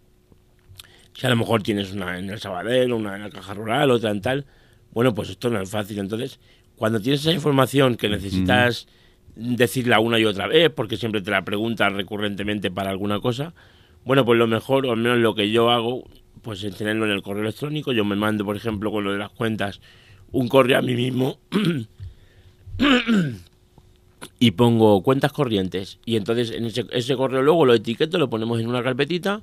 si 1.15 1.27
a 1.27 1.31
lo 1.31 1.37
mejor 1.37 1.63
tienes 1.63 1.93
una 1.93 2.19
en 2.19 2.29
el 2.31 2.41
Sabadell, 2.41 2.93
una 2.93 3.17
en 3.17 3.23
la 3.23 3.31
Caja 3.31 3.55
Rural, 3.55 3.91
otra 3.91 4.11
en 4.11 4.21
tal, 4.21 4.47
bueno, 4.93 5.15
pues 5.15 5.31
esto 5.31 5.51
no 5.51 5.61
es 5.61 5.71
fácil. 5.71 5.99
Entonces, 5.99 6.41
cuando 6.77 7.01
tienes 7.01 7.21
esa 7.21 7.33
información 7.33 7.97
que 7.97 8.09
necesitas 8.09 8.87
decirla 9.37 10.01
una 10.01 10.19
y 10.19 10.25
otra 10.25 10.47
vez, 10.47 10.71
porque 10.71 10.97
siempre 10.97 11.21
te 11.21 11.31
la 11.31 11.45
preguntan 11.45 11.97
recurrentemente 11.97 12.71
para 12.71 12.91
alguna 12.91 13.21
cosa, 13.21 13.55
bueno, 14.05 14.25
pues 14.25 14.39
lo 14.39 14.47
mejor, 14.47 14.87
o 14.87 14.93
al 14.93 14.99
menos 14.99 15.19
lo 15.19 15.35
que 15.35 15.51
yo 15.51 15.71
hago, 15.71 16.05
pues 16.45 16.63
es 16.63 16.77
tenerlo 16.77 17.07
en 17.07 17.11
el 17.11 17.23
correo 17.23 17.43
electrónico. 17.43 17.93
Yo 17.93 18.05
me 18.05 18.15
mando, 18.15 18.45
por 18.45 18.57
ejemplo, 18.57 18.93
con 18.93 19.03
lo 19.03 19.13
de 19.13 19.19
las 19.19 19.31
cuentas, 19.31 19.81
un 20.31 20.47
correo 20.47 20.79
a 20.79 20.83
mí 20.83 20.95
mismo 20.95 21.39
y 24.39 24.51
pongo 24.53 25.03
cuentas 25.03 25.33
corrientes. 25.33 25.99
Y 26.05 26.17
entonces 26.17 26.53
en 26.53 26.67
ese, 26.67 27.17
correo 27.17 27.43
luego 27.43 27.65
lo 27.65 27.75
etiqueto, 27.75 28.19
lo 28.19 28.31
ponemos 28.31 28.61
en 28.61 28.69
una 28.69 28.83
carpetita 28.83 29.43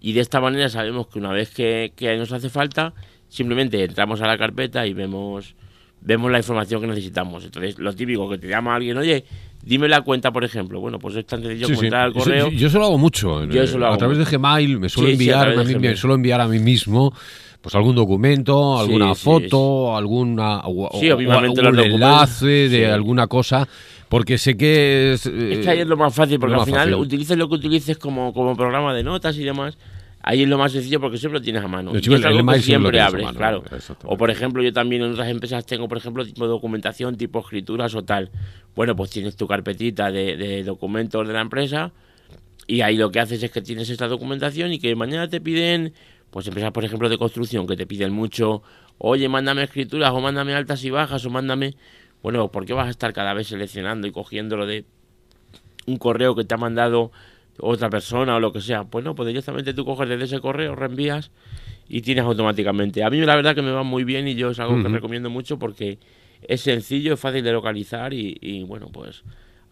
y 0.00 0.14
de 0.14 0.20
esta 0.20 0.40
manera 0.40 0.68
sabemos 0.68 1.08
que 1.08 1.18
una 1.18 1.30
vez 1.30 1.50
que, 1.50 1.92
nos 2.18 2.32
hace 2.32 2.48
falta, 2.48 2.94
simplemente 3.28 3.84
entramos 3.84 4.20
a 4.22 4.26
la 4.26 4.38
carpeta 4.38 4.86
y 4.86 4.94
vemos 4.94 5.54
vemos 6.00 6.30
la 6.30 6.38
información 6.38 6.80
que 6.80 6.86
necesitamos. 6.86 7.44
Entonces, 7.44 7.78
lo 7.78 7.94
típico 7.94 8.28
que 8.28 8.38
te 8.38 8.48
llama 8.48 8.74
alguien, 8.74 8.96
oye, 8.96 9.24
dime 9.62 9.88
la 9.88 10.02
cuenta, 10.02 10.30
por 10.30 10.44
ejemplo. 10.44 10.80
Bueno, 10.80 10.98
pues 10.98 11.16
es 11.16 11.26
tan 11.26 11.42
sencillo 11.42 11.66
sí, 11.66 11.86
el 11.86 12.12
correo. 12.12 12.50
yo, 12.50 12.68
eso 12.68 12.78
lo 12.78 12.86
hago 12.86 12.98
mucho. 12.98 13.44
Yo 13.46 13.64
lo 13.78 13.86
hago 13.86 13.94
a 13.94 13.98
través 13.98 14.18
de 14.18 14.24
Gmail 14.24 14.78
me 14.78 14.88
suelo 14.88 15.10
enviar 15.10 15.48
a, 15.58 15.64
mí, 15.64 15.74
me 15.74 15.96
suelo 15.96 16.14
enviar 16.14 16.40
a 16.40 16.48
mí 16.48 16.58
mismo 16.58 17.12
pues 17.60 17.74
algún 17.74 17.94
documento, 17.94 18.78
alguna 18.78 19.14
foto, 19.14 19.94
alguna 19.94 20.60
o, 20.60 20.88
algún 20.92 21.78
enlace 21.78 22.68
de 22.68 22.90
alguna 22.90 23.26
cosa, 23.26 23.68
porque 24.08 24.38
sé 24.38 24.56
que 24.56 25.12
es... 25.12 25.26
es 25.26 25.58
que 25.58 25.68
ahí 25.68 25.80
es 25.80 25.86
lo 25.86 25.96
más 25.96 26.14
fácil, 26.14 26.38
porque 26.38 26.54
al 26.54 26.64
final 26.64 26.94
utilices 26.94 27.36
lo 27.36 27.48
que 27.48 27.56
utilices 27.56 27.98
como, 27.98 28.32
como 28.32 28.56
programa 28.56 28.94
de 28.94 29.02
notas 29.02 29.36
y 29.36 29.44
demás, 29.44 29.76
Ahí 30.22 30.42
es 30.42 30.48
lo 30.48 30.58
más 30.58 30.72
sencillo 30.72 31.00
porque 31.00 31.16
siempre 31.16 31.38
lo 31.38 31.44
tienes 31.44 31.62
a 31.62 31.68
mano. 31.68 31.92
es 31.94 32.24
algo 32.24 32.52
que 32.52 32.60
siempre 32.60 33.00
abres, 33.00 33.32
claro. 33.32 33.62
O 34.04 34.16
por 34.18 34.30
ejemplo, 34.30 34.62
yo 34.62 34.72
también 34.72 35.02
en 35.02 35.12
otras 35.12 35.28
empresas 35.28 35.64
tengo, 35.64 35.88
por 35.88 35.96
ejemplo, 35.96 36.24
tipo 36.26 36.44
de 36.44 36.50
documentación, 36.50 37.16
tipo 37.16 37.40
escrituras 37.40 37.94
o 37.94 38.04
tal. 38.04 38.30
Bueno, 38.74 38.94
pues 38.94 39.10
tienes 39.10 39.36
tu 39.36 39.46
carpetita 39.46 40.12
de, 40.12 40.62
documentos 40.62 41.26
de 41.26 41.32
la 41.32 41.40
empresa 41.40 41.92
y 42.66 42.82
ahí 42.82 42.96
lo 42.96 43.10
que 43.10 43.20
haces 43.20 43.42
es 43.42 43.50
que 43.50 43.62
tienes 43.62 43.88
esta 43.88 44.08
documentación 44.08 44.72
y 44.72 44.78
que 44.78 44.94
mañana 44.94 45.28
te 45.28 45.40
piden, 45.40 45.94
pues 46.30 46.46
empresas, 46.46 46.70
por 46.72 46.84
ejemplo, 46.84 47.08
de 47.08 47.16
construcción, 47.16 47.66
que 47.66 47.76
te 47.76 47.86
piden 47.86 48.12
mucho, 48.12 48.62
oye, 48.98 49.28
mándame 49.28 49.62
escrituras 49.62 50.10
o 50.10 50.20
mándame 50.20 50.54
altas 50.54 50.84
y 50.84 50.90
bajas 50.90 51.24
o 51.24 51.30
mándame... 51.30 51.74
Bueno, 52.22 52.48
¿por 52.52 52.66
qué 52.66 52.74
vas 52.74 52.86
a 52.86 52.90
estar 52.90 53.14
cada 53.14 53.32
vez 53.32 53.46
seleccionando 53.46 54.06
y 54.06 54.12
cogiéndolo 54.12 54.66
de 54.66 54.84
un 55.86 55.96
correo 55.96 56.36
que 56.36 56.44
te 56.44 56.54
ha 56.54 56.58
mandado 56.58 57.10
otra 57.62 57.90
persona 57.90 58.36
o 58.36 58.40
lo 58.40 58.52
que 58.52 58.60
sea. 58.60 58.84
Pues 58.84 59.04
no, 59.04 59.14
pues 59.14 59.26
directamente 59.28 59.74
tú 59.74 59.84
coges 59.84 60.08
desde 60.08 60.24
ese 60.24 60.40
correo, 60.40 60.74
reenvías 60.74 61.30
y 61.88 62.02
tienes 62.02 62.24
automáticamente. 62.24 63.02
A 63.02 63.10
mí 63.10 63.20
la 63.20 63.36
verdad 63.36 63.54
que 63.54 63.62
me 63.62 63.72
va 63.72 63.82
muy 63.82 64.04
bien 64.04 64.28
y 64.28 64.34
yo 64.34 64.50
es 64.50 64.60
algo 64.60 64.82
que 64.82 64.88
recomiendo 64.88 65.28
mucho 65.28 65.58
porque 65.58 65.98
es 66.42 66.60
sencillo, 66.60 67.14
es 67.14 67.20
fácil 67.20 67.44
de 67.44 67.52
localizar 67.52 68.12
y, 68.14 68.64
bueno, 68.64 68.88
pues 68.92 69.22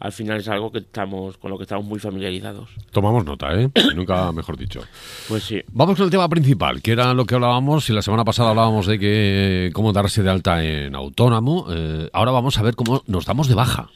al 0.01 0.13
final 0.13 0.39
es 0.39 0.49
algo 0.49 0.71
que 0.71 0.79
estamos 0.79 1.39
con 1.39 1.51
lo 1.51 1.57
que 1.57 1.65
estamos 1.65 1.85
muy 1.85 1.99
familiarizados. 1.99 2.69
Tomamos 2.93 3.25
nota, 3.25 3.53
¿eh? 3.61 3.71
Nunca 3.97 4.31
mejor 4.33 4.57
dicho. 4.57 4.81
Pues 5.29 5.43
sí. 5.45 5.61
Vamos 5.73 5.97
con 5.97 6.05
el 6.05 6.11
tema 6.11 6.29
principal, 6.29 6.83
que 6.83 6.93
era 6.93 7.15
lo 7.15 7.25
que 7.25 7.35
hablábamos 7.35 7.89
y 7.91 7.93
la 7.93 8.03
semana 8.03 8.25
pasada 8.25 8.51
hablábamos 8.51 8.87
de 8.87 8.99
que 8.99 9.71
cómo 9.73 9.93
darse 9.93 10.23
de 10.23 10.31
alta 10.31 10.65
en 10.65 10.95
autónomo. 10.95 11.67
Eh, 11.71 12.09
ahora 12.13 12.31
vamos 12.31 12.59
a 12.59 12.63
ver 12.63 12.77
cómo 12.77 13.03
nos 13.07 13.27
damos 13.27 13.49
de 13.49 13.55
baja. 13.55 13.91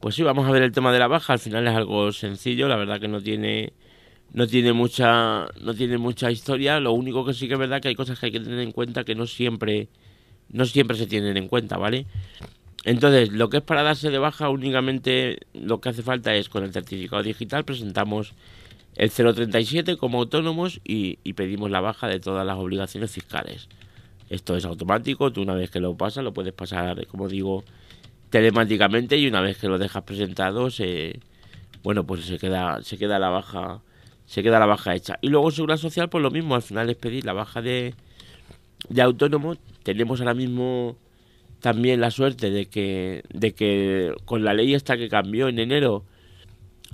Pues 0.00 0.14
sí, 0.14 0.22
vamos 0.22 0.46
a 0.46 0.52
ver 0.52 0.62
el 0.62 0.72
tema 0.72 0.92
de 0.92 0.98
la 0.98 1.08
baja. 1.08 1.32
Al 1.32 1.38
final 1.38 1.66
es 1.66 1.74
algo 1.74 2.12
sencillo, 2.12 2.68
la 2.68 2.76
verdad 2.76 3.00
que 3.00 3.08
no 3.08 3.20
tiene 3.20 3.72
no 4.32 4.46
tiene 4.46 4.72
mucha 4.72 5.46
no 5.60 5.74
tiene 5.74 5.98
mucha 5.98 6.30
historia. 6.30 6.78
Lo 6.80 6.92
único 6.92 7.24
que 7.24 7.34
sí 7.34 7.48
que 7.48 7.54
es 7.54 7.58
verdad 7.58 7.80
que 7.80 7.88
hay 7.88 7.94
cosas 7.94 8.18
que 8.18 8.26
hay 8.26 8.32
que 8.32 8.40
tener 8.40 8.60
en 8.60 8.72
cuenta 8.72 9.04
que 9.04 9.14
no 9.14 9.26
siempre 9.26 9.88
no 10.50 10.64
siempre 10.66 10.96
se 10.96 11.06
tienen 11.06 11.36
en 11.36 11.48
cuenta, 11.48 11.76
¿vale? 11.78 12.06
Entonces, 12.84 13.32
lo 13.32 13.50
que 13.50 13.58
es 13.58 13.62
para 13.62 13.82
darse 13.82 14.10
de 14.10 14.18
baja 14.18 14.48
únicamente 14.50 15.40
lo 15.52 15.80
que 15.80 15.88
hace 15.90 16.02
falta 16.02 16.34
es 16.34 16.48
con 16.48 16.64
el 16.64 16.72
certificado 16.72 17.22
digital 17.22 17.64
presentamos 17.64 18.34
el 18.94 19.10
037 19.10 19.96
como 19.96 20.18
autónomos 20.20 20.80
y, 20.84 21.18
y 21.24 21.32
pedimos 21.34 21.70
la 21.70 21.80
baja 21.80 22.08
de 22.08 22.20
todas 22.20 22.46
las 22.46 22.56
obligaciones 22.56 23.10
fiscales. 23.10 23.68
Esto 24.30 24.56
es 24.56 24.64
automático, 24.64 25.32
tú 25.32 25.42
una 25.42 25.54
vez 25.54 25.70
que 25.70 25.80
lo 25.80 25.96
pasas 25.96 26.22
lo 26.22 26.32
puedes 26.32 26.52
pasar, 26.52 27.06
como 27.06 27.28
digo, 27.28 27.64
telemáticamente 28.30 29.16
y 29.16 29.26
una 29.26 29.40
vez 29.40 29.58
que 29.58 29.68
lo 29.68 29.78
dejas 29.78 30.02
presentado 30.02 30.70
se 30.70 31.20
bueno 31.82 32.04
pues 32.04 32.24
se 32.24 32.38
queda 32.38 32.82
se 32.82 32.98
queda 32.98 33.18
la 33.18 33.30
baja 33.30 33.82
se 34.26 34.42
queda 34.42 34.58
la 34.58 34.66
baja 34.66 34.94
hecha. 34.94 35.18
Y 35.22 35.28
luego 35.28 35.50
seguridad 35.50 35.78
social 35.78 36.08
pues 36.10 36.22
lo 36.22 36.30
mismo 36.30 36.54
al 36.54 36.62
final 36.62 36.90
es 36.90 36.96
pedir 36.96 37.24
la 37.24 37.32
baja 37.32 37.62
de 37.62 37.94
de 38.90 39.02
autónomo. 39.02 39.56
Tenemos 39.82 40.20
ahora 40.20 40.34
mismo 40.34 40.96
también 41.60 42.00
la 42.00 42.10
suerte 42.10 42.50
de 42.50 42.66
que 42.66 43.22
de 43.32 43.54
que 43.54 44.14
con 44.26 44.44
la 44.44 44.54
ley 44.54 44.74
esta 44.74 44.96
que 44.96 45.08
cambió 45.08 45.48
en 45.48 45.58
enero 45.58 46.04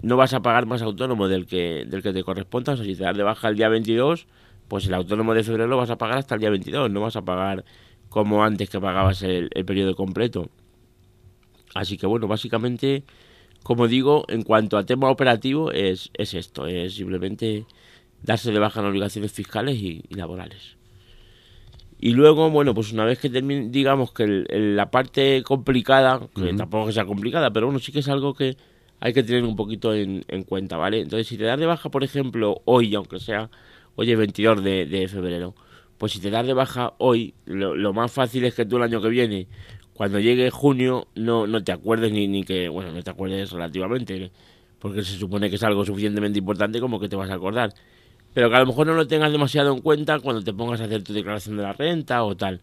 no 0.03 0.17
vas 0.17 0.35
a 0.35 0.43
pagar 0.43 0.67
más 0.67 0.83
autónomo 0.83 1.29
del 1.29 1.47
que 1.47 1.85
del 1.87 2.03
que 2.03 2.13
te 2.13 2.23
corresponda. 2.25 2.75
O 2.75 2.77
sea 2.77 2.85
si 2.87 2.95
te 2.95 3.05
das 3.05 3.17
de 3.17 3.25
baja 3.25 3.49
el 3.49 3.57
día 3.57 3.69
22 3.69 4.27
pues 4.69 4.87
el 4.87 4.95
autónomo 4.95 5.35
de 5.35 5.45
febrero 5.45 5.69
lo 5.69 5.77
vas 5.77 5.91
a 5.91 5.99
pagar 5.99 6.19
hasta 6.19 6.37
el 6.37 6.41
día 6.41 6.51
22 6.51 6.91
no 6.91 7.01
vas 7.01 7.17
a 7.17 7.23
pagar 7.23 7.65
como 8.09 8.45
antes 8.45 8.71
que 8.71 8.81
pagabas 8.81 9.23
el 9.23 9.51
periodo 9.67 9.97
completo 9.97 10.51
Así 11.75 11.99
que 11.99 12.07
bueno, 12.07 12.29
básicamente, 12.29 13.05
como 13.63 13.89
digo, 13.89 14.25
en 14.29 14.43
cuanto 14.43 14.79
a 14.79 14.87
tema 14.87 15.11
operativo, 15.11 15.73
es, 15.73 16.11
es 16.15 16.35
esto, 16.35 16.67
es 16.67 16.95
simplemente 16.95 17.67
darse 18.23 18.53
de 18.53 18.59
baja 18.59 18.81
en 18.81 18.87
obligaciones 18.87 19.33
fiscales 19.33 19.77
y, 19.77 20.03
laborales. 20.11 20.77
Y 21.99 22.13
luego, 22.13 22.51
bueno, 22.51 22.75
pues 22.75 22.93
una 22.93 23.05
vez 23.05 23.19
que 23.19 23.31
termine, 23.31 23.69
digamos 23.71 24.13
que 24.13 24.27
la 24.27 24.91
parte 24.91 25.43
complicada, 25.43 26.29
que 26.35 26.53
tampoco 26.55 26.87
que 26.87 26.93
sea 26.93 27.07
complicada, 27.07 27.53
pero 27.53 27.67
bueno, 27.67 27.79
sí 27.79 27.93
que 27.93 28.01
es 28.01 28.09
algo 28.09 28.35
que 28.35 28.57
hay 29.01 29.13
que 29.13 29.23
tener 29.23 29.45
un 29.45 29.57
poquito 29.57 29.95
en, 29.95 30.23
cuenta, 30.45 30.77
¿vale? 30.77 31.01
Entonces, 31.01 31.27
si 31.27 31.37
te 31.37 31.45
das 31.45 31.59
de 31.59 31.67
baja, 31.67 31.91
por 31.91 32.05
ejemplo, 32.05 32.63
hoy, 32.65 32.95
aunque 32.95 33.21
sea, 33.21 33.51
hoy 33.97 34.15
22 34.15 34.63
de, 34.63 34.87
de 34.87 35.09
febrero, 35.09 35.55
pues 35.99 36.13
si 36.13 36.21
te 36.21 36.31
das 36.31 36.47
de 36.47 36.53
baja 36.53 36.95
hoy, 36.99 37.35
lo, 37.47 37.75
lo, 37.75 37.93
más 37.93 38.13
fácil 38.13 38.45
es 38.45 38.55
que 38.55 38.67
tú 38.67 38.77
el 38.77 38.83
año 38.83 39.01
que 39.01 39.09
viene 39.09 39.47
cuando 39.95 40.19
llegue 40.21 40.51
junio 40.51 41.07
no, 41.15 41.47
no 41.47 41.63
te 41.63 41.73
acuerdes 41.73 42.13
ni, 42.13 42.27
ni 42.29 42.45
que, 42.45 42.69
bueno, 42.69 42.93
no 42.93 43.03
te 43.03 43.11
acuerdes 43.11 43.53
relativamente, 43.53 44.31
porque 44.81 45.03
se 45.03 45.17
supone 45.17 45.49
que 45.49 45.57
es 45.57 45.63
algo 45.63 45.85
suficientemente 45.85 46.39
importante 46.39 46.81
como 46.81 47.01
que 47.01 47.09
te 47.09 47.17
vas 47.17 47.31
a 47.31 47.35
acordar. 47.35 47.73
Pero 48.35 48.51
que 48.51 48.57
a 48.57 48.61
lo 48.61 48.67
mejor 48.67 48.89
no 48.89 48.95
lo 48.95 49.07
tengas 49.07 49.31
demasiado 49.31 49.73
en 49.73 49.81
cuenta 49.81 50.19
cuando 50.19 50.43
te 50.43 50.53
pongas 50.53 50.81
a 50.81 50.85
hacer 50.85 51.03
tu 51.05 51.13
declaración 51.13 51.57
de 51.57 51.63
la 51.63 51.73
renta 51.73 52.25
o 52.25 52.37
tal. 52.37 52.61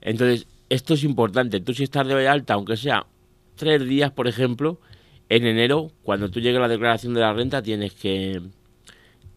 Entonces, 0.00 0.46
esto 0.68 0.94
es 0.94 1.04
importante. 1.04 1.60
Tú 1.60 1.72
si 1.72 1.84
estás 1.84 2.06
de 2.06 2.28
alta, 2.28 2.54
aunque 2.54 2.76
sea 2.76 3.06
tres 3.54 3.86
días, 3.86 4.10
por 4.10 4.26
ejemplo, 4.26 4.80
en 5.28 5.46
enero, 5.46 5.92
cuando 6.02 6.30
tú 6.30 6.40
llegues 6.40 6.58
a 6.58 6.62
la 6.62 6.68
declaración 6.68 7.14
de 7.14 7.20
la 7.20 7.32
renta, 7.32 7.62
tienes 7.62 7.94
que, 7.94 8.42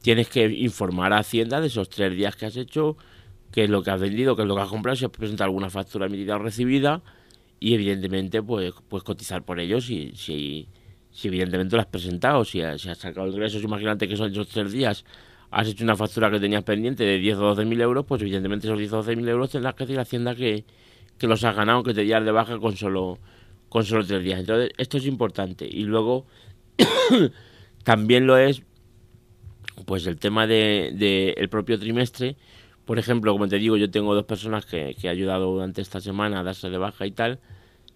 tienes 0.02 0.28
que 0.30 0.48
informar 0.48 1.14
a 1.14 1.20
Hacienda 1.20 1.62
de 1.62 1.68
esos 1.68 1.90
tres 1.90 2.16
días 2.16 2.36
que 2.36 2.48
has 2.48 2.58
hecho, 2.58 2.98
qué 3.52 3.66
es 3.66 3.70
lo 3.70 3.84
que 3.84 3.92
has 3.92 4.02
vendido, 4.02 4.36
qué 4.36 4.42
es 4.42 4.48
lo 4.48 4.56
que 4.56 4.62
has 4.62 4.70
comprado, 4.70 4.96
si 4.96 5.06
has 5.06 5.12
presentado 5.12 5.46
alguna 5.46 5.70
factura 5.70 6.08
emitida 6.08 6.36
o 6.36 6.40
recibida, 6.40 7.04
y 7.60 7.74
evidentemente 7.74 8.42
pues, 8.42 8.74
pues 8.88 9.04
cotizar 9.04 9.44
por 9.44 9.60
ellos 9.60 9.86
si, 9.86 10.12
si, 10.16 10.68
evidentemente 11.24 11.76
lo 11.76 11.82
has 11.82 11.88
presentado, 11.88 12.46
si, 12.46 12.62
has, 12.62 12.82
si 12.82 12.90
has 12.90 12.98
sacado 12.98 13.28
ingresos, 13.28 13.64
imagínate 13.64 14.08
que 14.08 14.16
son 14.16 14.32
esos 14.32 14.48
tres 14.50 14.72
días 14.72 15.04
has 15.52 15.68
hecho 15.68 15.84
una 15.84 15.96
factura 15.96 16.30
que 16.30 16.40
tenías 16.40 16.64
pendiente 16.64 17.04
de 17.04 17.20
10 17.20 17.38
o 17.38 17.42
12 17.56 17.66
mil 17.66 17.80
euros, 17.82 18.06
pues 18.06 18.22
evidentemente 18.22 18.68
esos 18.68 18.78
10 18.78 18.94
o 18.94 18.96
12 18.98 19.16
mil 19.16 19.28
euros 19.30 19.50
tendrás 19.50 19.76
que 19.76 19.86
decir 19.86 20.00
a 20.00 20.02
Hacienda 20.02 20.36
que, 20.36 20.66
que 21.18 21.28
los 21.28 21.44
has 21.44 21.56
ganado, 21.56 21.84
que 21.84 21.94
te 21.94 22.02
días 22.02 22.24
de 22.24 22.32
baja 22.32 22.60
con 22.60 22.76
solo, 22.76 23.20
con 23.70 23.84
solo 23.84 24.06
tres 24.06 24.24
días. 24.24 24.40
Entonces, 24.40 24.72
esto 24.78 24.98
es 24.98 25.06
importante. 25.06 25.68
Y 25.70 25.84
luego, 25.84 26.26
también 27.84 28.28
lo 28.28 28.38
es, 28.38 28.62
pues 29.86 30.06
el 30.08 30.18
tema 30.18 30.48
del 30.48 30.98
de, 30.98 31.34
el 31.38 31.50
propio 31.50 31.80
trimestre, 31.80 32.36
por 32.88 33.00
ejemplo, 33.00 33.34
como 33.34 33.50
te 33.50 33.58
digo, 33.58 33.76
yo 33.76 33.92
tengo 33.92 34.16
dos 34.16 34.24
personas 34.24 34.66
que, 34.66 34.96
que 35.00 35.08
he 35.08 35.10
ayudado 35.10 35.52
durante 35.52 35.82
esta 35.82 36.00
semana 36.00 36.40
a 36.40 36.44
darse 36.44 36.70
de 36.70 36.78
baja 36.78 37.06
y 37.06 37.12
tal. 37.12 37.40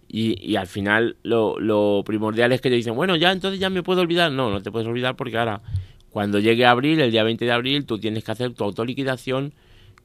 Y, 0.06 0.36
y 0.46 0.56
al 0.56 0.66
final 0.66 1.16
lo, 1.22 1.58
lo, 1.58 2.02
primordial 2.04 2.52
es 2.52 2.60
que 2.60 2.68
te 2.68 2.76
dicen, 2.76 2.94
bueno, 2.94 3.16
ya 3.16 3.32
entonces 3.32 3.58
ya 3.58 3.70
me 3.70 3.82
puedo 3.82 4.02
olvidar. 4.02 4.30
No, 4.30 4.50
no 4.50 4.60
te 4.60 4.70
puedes 4.70 4.86
olvidar 4.86 5.16
porque 5.16 5.38
ahora, 5.38 5.62
cuando 6.10 6.38
llegue 6.40 6.66
abril, 6.66 7.00
el 7.00 7.10
día 7.10 7.24
20 7.24 7.42
de 7.42 7.52
abril, 7.52 7.86
tú 7.86 7.98
tienes 7.98 8.22
que 8.22 8.32
hacer 8.32 8.52
tu 8.52 8.64
autoliquidación 8.64 9.54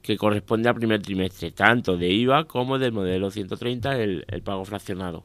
que 0.00 0.16
corresponde 0.16 0.70
al 0.70 0.76
primer 0.76 1.02
trimestre, 1.02 1.50
tanto 1.50 1.98
de 1.98 2.08
IVA 2.08 2.44
como 2.44 2.78
del 2.78 2.92
modelo 2.92 3.30
130, 3.30 4.00
el, 4.00 4.24
el 4.26 4.40
pago 4.40 4.64
fraccionado. 4.64 5.24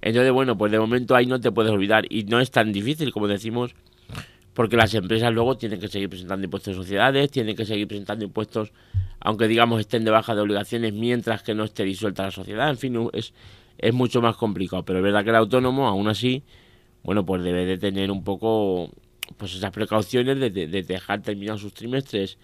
Entonces, 0.00 0.32
bueno, 0.32 0.56
pues 0.56 0.72
de 0.72 0.78
momento 0.78 1.14
ahí 1.14 1.26
no 1.26 1.40
te 1.40 1.52
puedes 1.52 1.70
olvidar. 1.70 2.06
Y 2.08 2.24
no 2.24 2.40
es 2.40 2.50
tan 2.50 2.72
difícil, 2.72 3.12
como 3.12 3.28
decimos, 3.28 3.74
porque 4.54 4.76
las 4.76 4.94
empresas 4.94 5.32
luego 5.32 5.56
tienen 5.56 5.80
que 5.80 5.88
seguir 5.88 6.08
presentando 6.08 6.44
impuestos 6.44 6.74
de 6.74 6.82
sociedades, 6.82 7.30
tienen 7.30 7.56
que 7.56 7.66
seguir 7.66 7.88
presentando 7.88 8.24
impuestos, 8.24 8.72
aunque 9.20 9.48
digamos 9.48 9.80
estén 9.80 10.04
de 10.04 10.12
baja 10.12 10.34
de 10.34 10.40
obligaciones, 10.40 10.92
mientras 10.92 11.42
que 11.42 11.54
no 11.54 11.64
esté 11.64 11.82
disuelta 11.84 12.22
la 12.22 12.30
sociedad. 12.30 12.70
En 12.70 12.78
fin, 12.78 13.10
es, 13.12 13.34
es 13.78 13.92
mucho 13.92 14.22
más 14.22 14.36
complicado. 14.36 14.84
Pero 14.84 15.00
es 15.00 15.02
verdad 15.02 15.24
que 15.24 15.30
el 15.30 15.36
autónomo, 15.36 15.88
aún 15.88 16.08
así, 16.08 16.44
bueno, 17.02 17.26
pues 17.26 17.42
debe 17.42 17.66
de 17.66 17.78
tener 17.78 18.10
un 18.10 18.22
poco 18.22 18.90
pues 19.36 19.54
esas 19.54 19.72
precauciones 19.72 20.38
de, 20.38 20.50
de, 20.50 20.82
dejar 20.82 21.22
terminar 21.22 21.58
sus 21.58 21.74
trimestres 21.74 22.38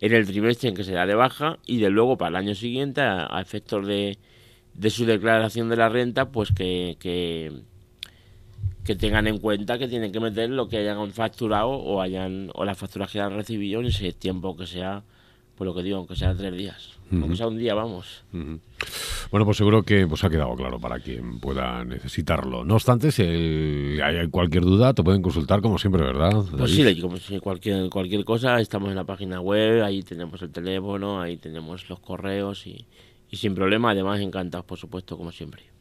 en 0.00 0.12
el 0.12 0.26
trimestre 0.26 0.70
en 0.70 0.74
que 0.74 0.82
se 0.82 0.92
da 0.92 1.06
de 1.06 1.14
baja 1.14 1.58
y 1.66 1.78
de 1.78 1.90
luego 1.90 2.16
para 2.16 2.30
el 2.30 2.36
año 2.36 2.54
siguiente, 2.54 3.02
a, 3.02 3.40
efectos 3.40 3.86
de, 3.86 4.18
de 4.74 4.90
su 4.90 5.04
declaración 5.04 5.68
de 5.68 5.76
la 5.76 5.88
renta, 5.88 6.30
pues 6.30 6.50
que, 6.52 6.96
que 6.98 7.52
que 8.84 8.96
tengan 8.96 9.26
en 9.26 9.38
cuenta 9.38 9.78
que 9.78 9.88
tienen 9.88 10.12
que 10.12 10.20
meter 10.20 10.50
lo 10.50 10.68
que 10.68 10.78
hayan 10.78 11.12
facturado 11.12 11.70
o 11.70 12.00
hayan 12.00 12.50
o 12.54 12.64
las 12.64 12.76
facturas 12.76 13.10
que 13.10 13.20
hayan 13.20 13.36
recibido 13.36 13.80
en 13.80 13.86
ese 13.86 14.12
tiempo 14.12 14.56
que 14.56 14.66
sea 14.66 15.02
por 15.56 15.66
lo 15.66 15.74
que 15.74 15.82
digo 15.82 15.98
aunque 15.98 16.16
sea 16.16 16.34
tres 16.34 16.56
días. 16.56 16.90
Aunque 17.12 17.36
sea 17.36 17.46
un 17.46 17.58
día 17.58 17.74
vamos. 17.74 18.24
Bueno 19.30 19.44
pues 19.44 19.56
seguro 19.56 19.82
que 19.82 20.06
pues 20.06 20.24
ha 20.24 20.30
quedado 20.30 20.54
claro 20.56 20.80
para 20.80 20.98
quien 20.98 21.38
pueda 21.40 21.84
necesitarlo. 21.84 22.64
No 22.64 22.74
obstante 22.74 23.12
si 23.12 23.22
hay 23.22 24.28
cualquier 24.28 24.62
duda 24.64 24.94
te 24.94 25.02
pueden 25.02 25.20
consultar 25.22 25.60
como 25.60 25.78
siempre 25.78 26.02
verdad 26.02 26.42
pues 26.56 26.70
sí 26.70 27.00
como 27.00 27.18
si 27.18 27.38
cualquier 27.38 27.90
cualquier 27.90 28.24
cosa 28.24 28.60
estamos 28.60 28.88
en 28.88 28.96
la 28.96 29.04
página 29.04 29.40
web 29.40 29.84
ahí 29.84 30.02
tenemos 30.02 30.40
el 30.42 30.50
teléfono 30.50 31.20
ahí 31.20 31.36
tenemos 31.36 31.88
los 31.88 32.00
correos 32.00 32.66
y 32.66 32.86
y 33.32 33.38
sin 33.38 33.54
problema, 33.54 33.90
además 33.92 34.20
encantados, 34.20 34.66
por 34.66 34.78
supuesto, 34.78 35.16
como 35.16 35.32
siempre. 35.32 35.71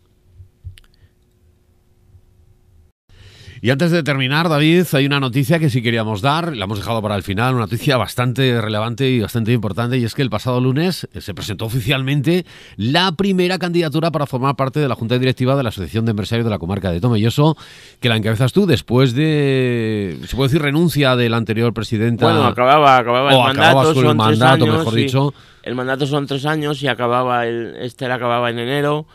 Y 3.63 3.69
antes 3.69 3.91
de 3.91 4.01
terminar, 4.01 4.49
David, 4.49 4.87
hay 4.93 5.05
una 5.05 5.19
noticia 5.19 5.59
que 5.59 5.69
sí 5.69 5.83
queríamos 5.83 6.23
dar, 6.23 6.57
la 6.57 6.65
hemos 6.65 6.79
dejado 6.79 6.99
para 6.99 7.15
el 7.15 7.21
final, 7.21 7.53
una 7.53 7.65
noticia 7.65 7.95
bastante 7.95 8.59
relevante 8.59 9.07
y 9.07 9.19
bastante 9.19 9.53
importante, 9.53 9.99
y 9.99 10.03
es 10.03 10.15
que 10.15 10.23
el 10.23 10.31
pasado 10.31 10.59
lunes 10.59 11.07
eh, 11.13 11.21
se 11.21 11.35
presentó 11.35 11.65
oficialmente 11.65 12.43
la 12.75 13.11
primera 13.11 13.59
candidatura 13.59 14.09
para 14.09 14.25
formar 14.25 14.55
parte 14.55 14.79
de 14.79 14.87
la 14.87 14.95
Junta 14.95 15.19
Directiva 15.19 15.55
de 15.55 15.61
la 15.61 15.69
Asociación 15.69 16.05
de 16.05 16.09
Empresarios 16.09 16.43
de 16.43 16.49
la 16.49 16.57
Comarca 16.57 16.91
de 16.91 16.99
Tomelloso, 16.99 17.55
que 17.99 18.09
la 18.09 18.17
encabezas 18.17 18.51
tú 18.51 18.65
después 18.65 19.13
de, 19.13 20.17
se 20.25 20.35
puede 20.35 20.47
decir, 20.47 20.63
renuncia 20.63 21.15
del 21.15 21.35
anterior 21.35 21.71
presidente. 21.71 22.25
Bueno, 22.25 22.43
acababa, 22.45 22.97
acababa 22.97 23.31
el 23.31 23.37
mandato, 23.37 23.93
con 23.93 24.07
el 24.07 24.15
mandato, 24.15 24.65
mejor 24.65 24.95
dicho. 24.95 25.33
El 25.61 25.75
mandato 25.75 26.07
son 26.07 26.25
tres 26.25 26.47
años 26.47 26.81
y 26.81 26.87
acababa 26.87 27.45
el, 27.45 27.75
este 27.79 28.05
acababa 28.05 28.49
en 28.49 28.57
enero. 28.57 29.05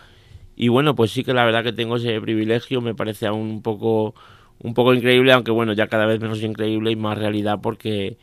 Y 0.55 0.69
bueno, 0.69 0.95
pues 0.95 1.11
sí 1.11 1.25
que 1.25 1.35
la 1.35 1.45
verdad 1.45 1.65
que 1.65 1.73
tengo 1.73 1.97
ese 1.97 2.21
privilegio, 2.21 2.81
me 2.81 2.95
parece 2.95 3.27
aún 3.27 3.41
un 3.41 3.63
poco 3.63 4.15
un 4.61 4.75
poco 4.75 4.95
increíble, 4.95 5.33
aunque 5.33 5.51
bueno, 5.51 5.73
ya 5.73 5.87
cada 5.89 6.07
vez 6.07 6.21
menos 6.21 6.43
increíble 6.43 6.91
y 6.91 6.97
más 6.97 7.19
realidad 7.19 7.61
porque, 7.63 8.17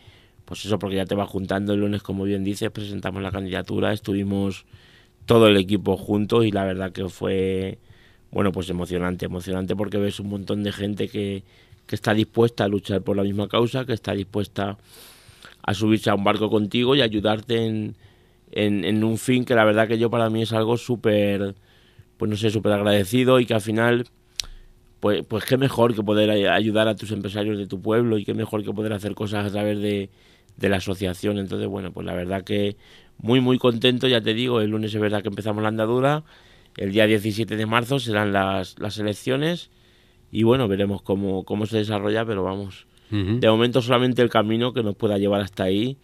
pues 0.46 0.65
eso, 0.65 0.80
porque 0.80 0.98
ya 0.98 1.06
te 1.06 1.15
va 1.15 1.26
juntando. 1.26 1.74
El 1.74 1.82
lunes, 1.82 2.02
como 2.04 2.24
bien 2.24 2.43
dices, 2.43 2.72
presentamos 2.72 3.22
la 3.22 3.32
candidatura, 3.32 3.93
estuvimos 3.93 4.65
todo 5.26 5.48
el 5.48 5.58
equipo 5.58 5.98
juntos 5.98 6.46
y 6.46 6.52
la 6.52 6.65
verdad 6.65 6.91
que 6.91 7.08
fue, 7.10 7.80
bueno, 8.32 8.52
pues 8.52 8.69
emocionante, 8.69 9.26
emocionante 9.26 9.76
porque 9.76 9.98
ves 9.98 10.19
un 10.19 10.30
montón 10.30 10.63
de 10.63 10.72
gente 10.72 11.08
que, 11.08 11.43
que 11.88 11.96
está 11.96 12.13
dispuesta 12.13 12.65
a 12.65 12.67
luchar 12.67 13.02
por 13.04 13.15
la 13.17 13.24
misma 13.24 13.48
causa, 13.48 13.86
que 13.86 13.93
está 13.93 14.13
dispuesta 14.13 14.78
a 15.62 15.74
subirse 15.74 16.10
a 16.10 16.15
un 16.15 16.24
barco 16.24 16.50
contigo 16.50 16.96
y 16.96 17.02
ayudarte 17.02 17.65
en, 17.65 17.96
en, 18.52 18.84
en 18.86 19.04
un 19.04 19.17
fin 19.17 19.46
que 19.46 19.56
la 19.56 19.65
verdad 19.65 19.88
que 19.88 19.98
yo 19.98 20.10
para 20.10 20.30
mí 20.30 20.41
es 20.41 20.54
algo 20.54 20.78
súper, 20.78 21.56
pues 22.17 22.30
no 22.30 22.38
sé, 22.38 22.50
súper 22.50 22.74
agradecido 22.74 23.39
y 23.39 23.46
que 23.46 23.54
al 23.54 23.62
final 23.62 24.08
pues, 25.03 25.25
pues 25.27 25.43
qué 25.43 25.57
mejor 25.57 25.93
que 25.93 26.01
poder 26.01 26.29
ayudar 26.49 26.87
a 26.87 26.95
tus 26.95 27.11
empresarios 27.11 27.57
de 27.57 27.67
tu 27.67 27.81
pueblo 27.81 28.17
y 28.17 28.23
qué 28.23 28.33
mejor 28.33 28.63
que 28.63 28.71
poder 28.71 28.93
hacer 28.93 29.15
cosas 29.15 29.45
a 29.45 29.51
través 29.51 29.81
de, 29.81 30.09
la 30.61 30.77
asociación. 30.77 31.39
Entonces, 31.39 31.67
bueno, 31.67 31.91
pues 31.91 32.05
la 32.05 32.13
verdad 32.13 32.45
que 32.45 32.77
muy, 33.17 33.41
muy 33.41 33.57
contento, 33.57 34.07
ya 34.07 34.21
te 34.21 34.33
digo, 34.33 34.61
el 34.61 34.69
lunes 34.69 34.95
es 34.95 35.01
verdad 35.01 35.21
que 35.21 35.27
empezamos 35.27 35.61
la 35.61 35.67
andadura, 35.67 36.23
el 36.77 36.93
día 36.93 37.05
17 37.05 37.57
de 37.57 37.65
marzo 37.65 37.99
serán 37.99 38.31
las, 38.31 38.79
las 38.79 38.97
elecciones 38.97 39.71
y 40.31 40.43
bueno, 40.43 40.69
veremos 40.69 41.01
cómo, 41.01 41.43
cómo 41.43 41.65
se 41.65 41.79
desarrolla, 41.79 42.23
pero 42.23 42.45
vamos, 42.45 42.87
de 43.11 43.49
momento 43.49 43.81
solamente 43.81 44.21
el 44.21 44.29
camino 44.29 44.71
que 44.71 44.83
nos 44.83 44.95
pueda 44.95 45.17
llevar 45.17 45.41
hasta 45.41 45.65
ahí 45.65 45.97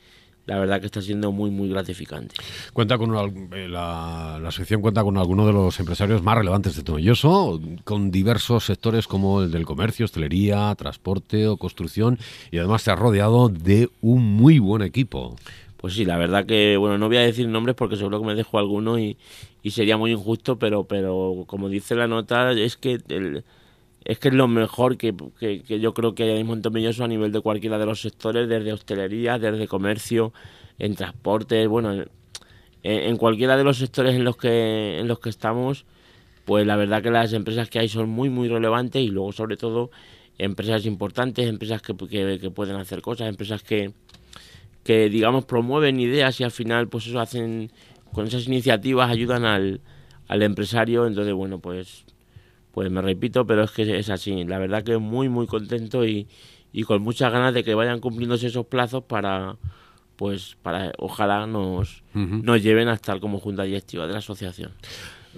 la 0.49 0.57
verdad 0.57 0.79
que 0.79 0.87
está 0.87 0.99
siendo 0.99 1.31
muy, 1.31 1.51
muy 1.51 1.69
gratificante. 1.69 2.33
Cuenta 2.73 2.97
con 2.97 3.13
eh, 3.53 3.67
la, 3.69 4.39
la, 4.41 4.51
sección 4.51 4.81
cuenta 4.81 5.03
con 5.03 5.15
algunos 5.19 5.45
de 5.45 5.53
los 5.53 5.79
empresarios 5.79 6.23
más 6.23 6.35
relevantes 6.35 6.75
de 6.75 6.81
Tomelloso, 6.81 7.61
con 7.83 8.09
diversos 8.09 8.65
sectores 8.65 9.05
como 9.05 9.43
el 9.43 9.51
del 9.51 9.67
comercio, 9.67 10.05
hostelería, 10.05 10.73
transporte 10.75 11.47
o 11.47 11.57
construcción, 11.57 12.17
y 12.49 12.57
además 12.57 12.81
se 12.81 12.89
ha 12.89 12.95
rodeado 12.95 13.49
de 13.49 13.89
un 14.01 14.23
muy 14.33 14.57
buen 14.57 14.81
equipo. 14.81 15.35
Pues 15.77 15.93
sí, 15.93 16.03
la 16.03 16.17
verdad 16.17 16.47
que, 16.47 16.77
bueno, 16.77 16.97
no 16.97 17.07
voy 17.09 17.17
a 17.17 17.21
decir 17.21 17.47
nombres 17.47 17.75
porque 17.75 17.95
seguro 17.95 18.19
que 18.19 18.25
me 18.25 18.33
dejo 18.33 18.57
alguno 18.57 18.97
y, 18.97 19.17
y 19.61 19.69
sería 19.69 19.97
muy 19.97 20.11
injusto, 20.11 20.57
pero, 20.57 20.85
pero 20.85 21.43
como 21.45 21.69
dice 21.69 21.93
la 21.93 22.07
nota, 22.07 22.53
es 22.53 22.75
que 22.75 22.97
el, 23.09 23.43
es 24.05 24.19
que 24.19 24.29
es 24.29 24.33
lo 24.33 24.47
mejor 24.47 24.97
que, 24.97 25.13
yo 25.67 25.93
creo 25.93 26.15
que 26.15 26.23
hay 26.23 26.39
en 26.39 26.47
Montomilloso 26.47 27.03
a 27.03 27.07
nivel 27.07 27.31
de 27.31 27.41
cualquiera 27.41 27.77
de 27.77 27.85
los 27.85 28.01
sectores, 28.01 28.47
desde 28.47 28.73
hostelería, 28.73 29.37
desde 29.37 29.67
comercio, 29.67 30.33
en 30.77 30.95
transporte, 30.95 31.67
bueno, 31.67 32.05
en, 32.83 33.17
cualquiera 33.17 33.57
de 33.57 33.63
los 33.63 33.77
sectores 33.77 34.15
en 34.15 34.23
los 34.23 34.37
que 34.37 34.99
en 34.99 35.07
los 35.07 35.19
que 35.19 35.29
estamos, 35.29 35.85
pues 36.45 36.65
la 36.65 36.77
verdad 36.77 37.03
que 37.03 37.11
las 37.11 37.33
empresas 37.33 37.69
que 37.69 37.79
hay 37.79 37.89
son 37.89 38.09
muy 38.09 38.29
muy 38.29 38.47
relevantes 38.47 39.01
y 39.01 39.09
luego 39.09 39.33
sobre 39.33 39.57
todo 39.57 39.91
empresas 40.37 40.85
importantes, 40.85 41.47
empresas 41.47 41.81
que, 41.81 41.93
que, 42.39 42.51
pueden 42.51 42.77
hacer 42.77 43.01
cosas, 43.01 43.27
empresas 43.27 43.61
que, 43.61 43.91
que 44.83 45.09
digamos 45.09 45.43
promueven 45.43 45.99
ideas 45.99 46.39
y 46.39 46.45
al 46.45 46.51
final 46.51 46.87
pues 46.87 47.07
eso 47.07 47.19
hacen 47.19 47.71
con 48.13 48.25
esas 48.25 48.47
iniciativas 48.47 49.11
ayudan 49.11 49.43
al, 49.43 49.81
al 50.29 50.41
empresario, 50.41 51.05
entonces 51.05 51.33
bueno 51.33 51.59
pues 51.59 52.05
pues 52.71 52.91
me 52.91 53.01
repito, 53.01 53.45
pero 53.45 53.63
es 53.63 53.71
que 53.71 53.99
es 53.99 54.09
así. 54.09 54.43
La 54.45 54.59
verdad 54.59 54.83
que 54.83 54.97
muy, 54.97 55.29
muy 55.29 55.47
contento 55.47 56.05
y, 56.05 56.27
y 56.71 56.83
con 56.83 57.01
muchas 57.01 57.31
ganas 57.31 57.53
de 57.53 57.63
que 57.63 57.73
vayan 57.73 57.99
cumpliéndose 57.99 58.47
esos 58.47 58.65
plazos 58.65 59.03
para, 59.03 59.57
pues, 60.15 60.57
para 60.61 60.91
ojalá 60.97 61.47
nos, 61.47 62.03
nos 62.13 62.61
lleven 62.61 62.87
a 62.87 62.93
estar 62.93 63.19
como 63.19 63.39
junta 63.39 63.63
directiva 63.63 64.05
de 64.07 64.13
la 64.13 64.19
asociación. 64.19 64.71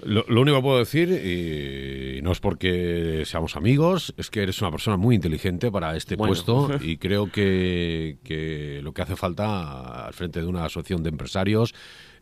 Lo, 0.04 0.24
único 0.40 0.56
que 0.56 0.62
puedo 0.62 0.78
decir, 0.78 1.10
y 1.10 2.22
no 2.22 2.32
es 2.32 2.40
porque 2.40 3.24
seamos 3.26 3.56
amigos, 3.56 4.14
es 4.16 4.30
que 4.30 4.42
eres 4.42 4.60
una 4.62 4.70
persona 4.70 4.96
muy 4.96 5.14
inteligente 5.14 5.70
para 5.70 5.96
este 5.96 6.16
puesto 6.16 6.70
y 6.80 6.96
creo 6.96 7.30
que, 7.30 8.16
que, 8.24 8.80
lo 8.82 8.92
que 8.92 9.02
hace 9.02 9.16
falta 9.16 10.06
al 10.06 10.14
frente 10.14 10.40
de 10.40 10.46
una 10.46 10.64
asociación 10.64 11.02
de 11.02 11.10
empresarios 11.10 11.74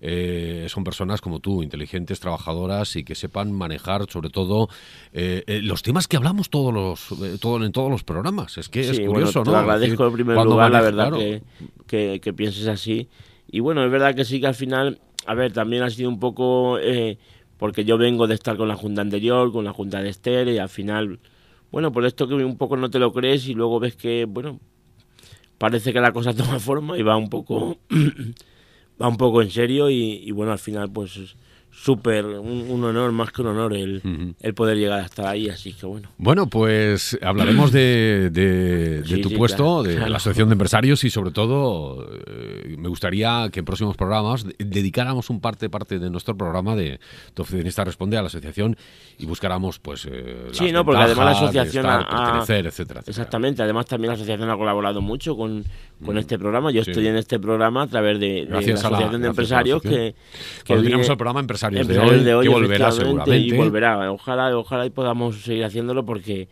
eh, 0.03 0.67
son 0.69 0.83
personas 0.83 1.21
como 1.21 1.41
tú, 1.41 1.63
inteligentes, 1.63 2.21
trabajadoras 2.21 2.97
y 2.97 3.05
que 3.05 3.15
sepan 3.15 3.53
manejar 3.53 4.11
sobre 4.11 4.31
todo 4.31 4.69
eh, 5.13 5.45
eh, 5.47 5.61
los 5.63 5.83
temas 5.83 6.09
que 6.09 6.17
hablamos 6.17 6.49
todos 6.49 6.73
los, 6.73 7.41
todo, 7.41 7.63
en 7.65 7.73
todos 7.73 7.91
los 7.91 8.03
programas. 8.03 8.57
Es 8.57 8.69
que 8.69 8.81
es 8.81 8.99
curioso, 9.01 9.45
¿no? 9.45 9.53
Te 9.53 9.59
agradezco 9.59 10.07
en 10.07 10.13
primer 10.13 10.37
lugar, 10.37 10.71
la 10.71 10.81
verdad, 10.81 11.13
que, 11.87 12.21
que, 12.21 12.33
pienses 12.33 12.67
así. 12.67 13.09
Y 13.47 13.61
bueno, 13.61 13.85
es 13.85 13.91
verdad 13.91 14.15
que 14.15 14.25
sí 14.25 14.41
que 14.41 14.47
al 14.47 14.55
final, 14.55 15.01
a 15.27 15.35
ver, 15.35 15.53
también 15.53 15.83
ha 15.83 15.91
sido 15.91 16.09
un 16.09 16.19
poco... 16.19 16.79
porque 17.59 17.85
yo 17.85 17.99
vengo 17.99 18.27
de 18.27 18.35
estar 18.35 18.57
con 18.57 18.69
la 18.69 18.77
junta 18.77 19.03
anterior, 19.03 19.53
con 19.53 19.67
la 19.67 19.73
junta 19.75 20.01
de 20.01 20.09
Esther, 20.09 20.49
y 20.49 20.57
al 20.57 20.71
final, 20.71 21.19
bueno, 21.71 21.93
por 21.93 22.07
esto 22.07 22.27
que 22.27 22.35
un 22.35 22.57
poco 22.57 22.79
no 22.79 22.89
te 22.89 22.99
lo 22.99 23.13
crees 23.13 23.47
y 23.49 23.55
luego 23.55 23.79
ves 23.79 23.97
que, 23.97 24.25
bueno, 24.25 24.61
parece 25.59 25.93
que 25.93 26.01
la 26.01 26.13
cosa 26.13 26.33
toma 26.35 26.59
forma 26.59 26.97
y 26.97 27.03
va 27.03 27.19
un 27.19 27.29
poco 27.29 27.77
va 29.01 29.09
un 29.09 29.17
poco 29.17 29.43
en 29.43 29.51
serio 29.51 29.91
y, 29.91 30.31
bueno, 30.33 30.53
al 30.53 30.59
final 30.59 30.91
pues 30.91 31.19
súper, 31.73 32.27
un, 32.27 32.85
honor, 32.85 33.13
más 33.13 33.31
que 33.31 33.43
un 33.43 33.49
honor 33.49 33.73
el, 33.73 34.35
el, 34.41 34.55
poder 34.55 34.77
llegar 34.77 35.01
hasta 35.01 35.31
ahí, 35.31 35.49
así 35.49 35.73
que 35.73 35.87
bueno. 35.87 36.09
Bueno, 36.19 36.49
pues 36.49 37.17
hablaremos 37.23 37.73
de, 37.73 38.29
de, 38.31 39.19
tu 39.23 39.31
puesto, 39.31 39.83
de 39.83 39.97
la 39.97 40.17
Asociación 40.17 40.49
de 40.49 40.55
Empresarios 40.55 41.05
y 41.05 41.11
sobre 41.11 41.31
todo 41.31 42.07
eh, 42.27 42.75
me 42.77 42.89
gustaría 42.89 43.49
que 43.51 43.61
en 43.61 43.65
próximos 43.65 43.97
programas 43.97 44.45
dedicáramos 44.59 45.31
un 45.31 45.41
parte, 45.41 45.71
parte 45.71 45.99
de 45.99 46.11
nuestro 46.11 46.37
programa 46.37 46.75
de 46.75 47.01
Tu 47.35 47.43
oficinista 47.43 47.85
responde 47.85 48.19
a 48.19 48.21
la 48.21 48.27
asociación 48.27 48.77
y 49.19 49.27
buscáramos 49.27 49.79
pues 49.79 50.07
eh, 50.11 50.49
Sí, 50.53 50.73
no, 50.73 50.85
porque 50.85 51.03
además 51.03 51.25
la 51.25 51.31
asociación 51.31 51.87
ha, 51.87 52.45
etcétera, 52.47 53.03
Exactamente, 53.07 53.63
además 53.63 53.87
también 53.87 54.09
la 54.09 54.15
asociación 54.15 54.51
ha 54.51 54.57
colaborado 54.57 55.01
mucho 55.01 55.37
con, 55.37 55.65
con 56.05 56.19
este 56.19 56.39
programa. 56.39 56.71
Yo 56.71 56.83
estoy 56.83 57.07
en 57.07 57.17
este 57.17 57.39
programa 57.39 57.83
a 57.83 57.87
través 57.87 58.19
de, 58.19 58.47
la 58.49 58.59
Asociación 58.59 59.21
de 59.21 59.29
Empresarios 59.29 59.83
que, 59.83 60.15
que 60.65 60.73
el 60.73 60.83
programa 61.17 61.41
Empresarios, 61.41 61.87
de 61.87 61.99
hoy, 62.35 62.47
que 62.47 62.49
volverá 62.49 62.91
seguramente. 62.91 63.39
Y 63.39 63.53
volverá. 63.53 64.13
Ojalá, 64.13 64.57
ojalá 64.57 64.87
y 64.87 64.91
podamos 64.91 65.43
seguir 65.43 65.65
haciéndolo 65.65 66.05
porque 66.05 66.49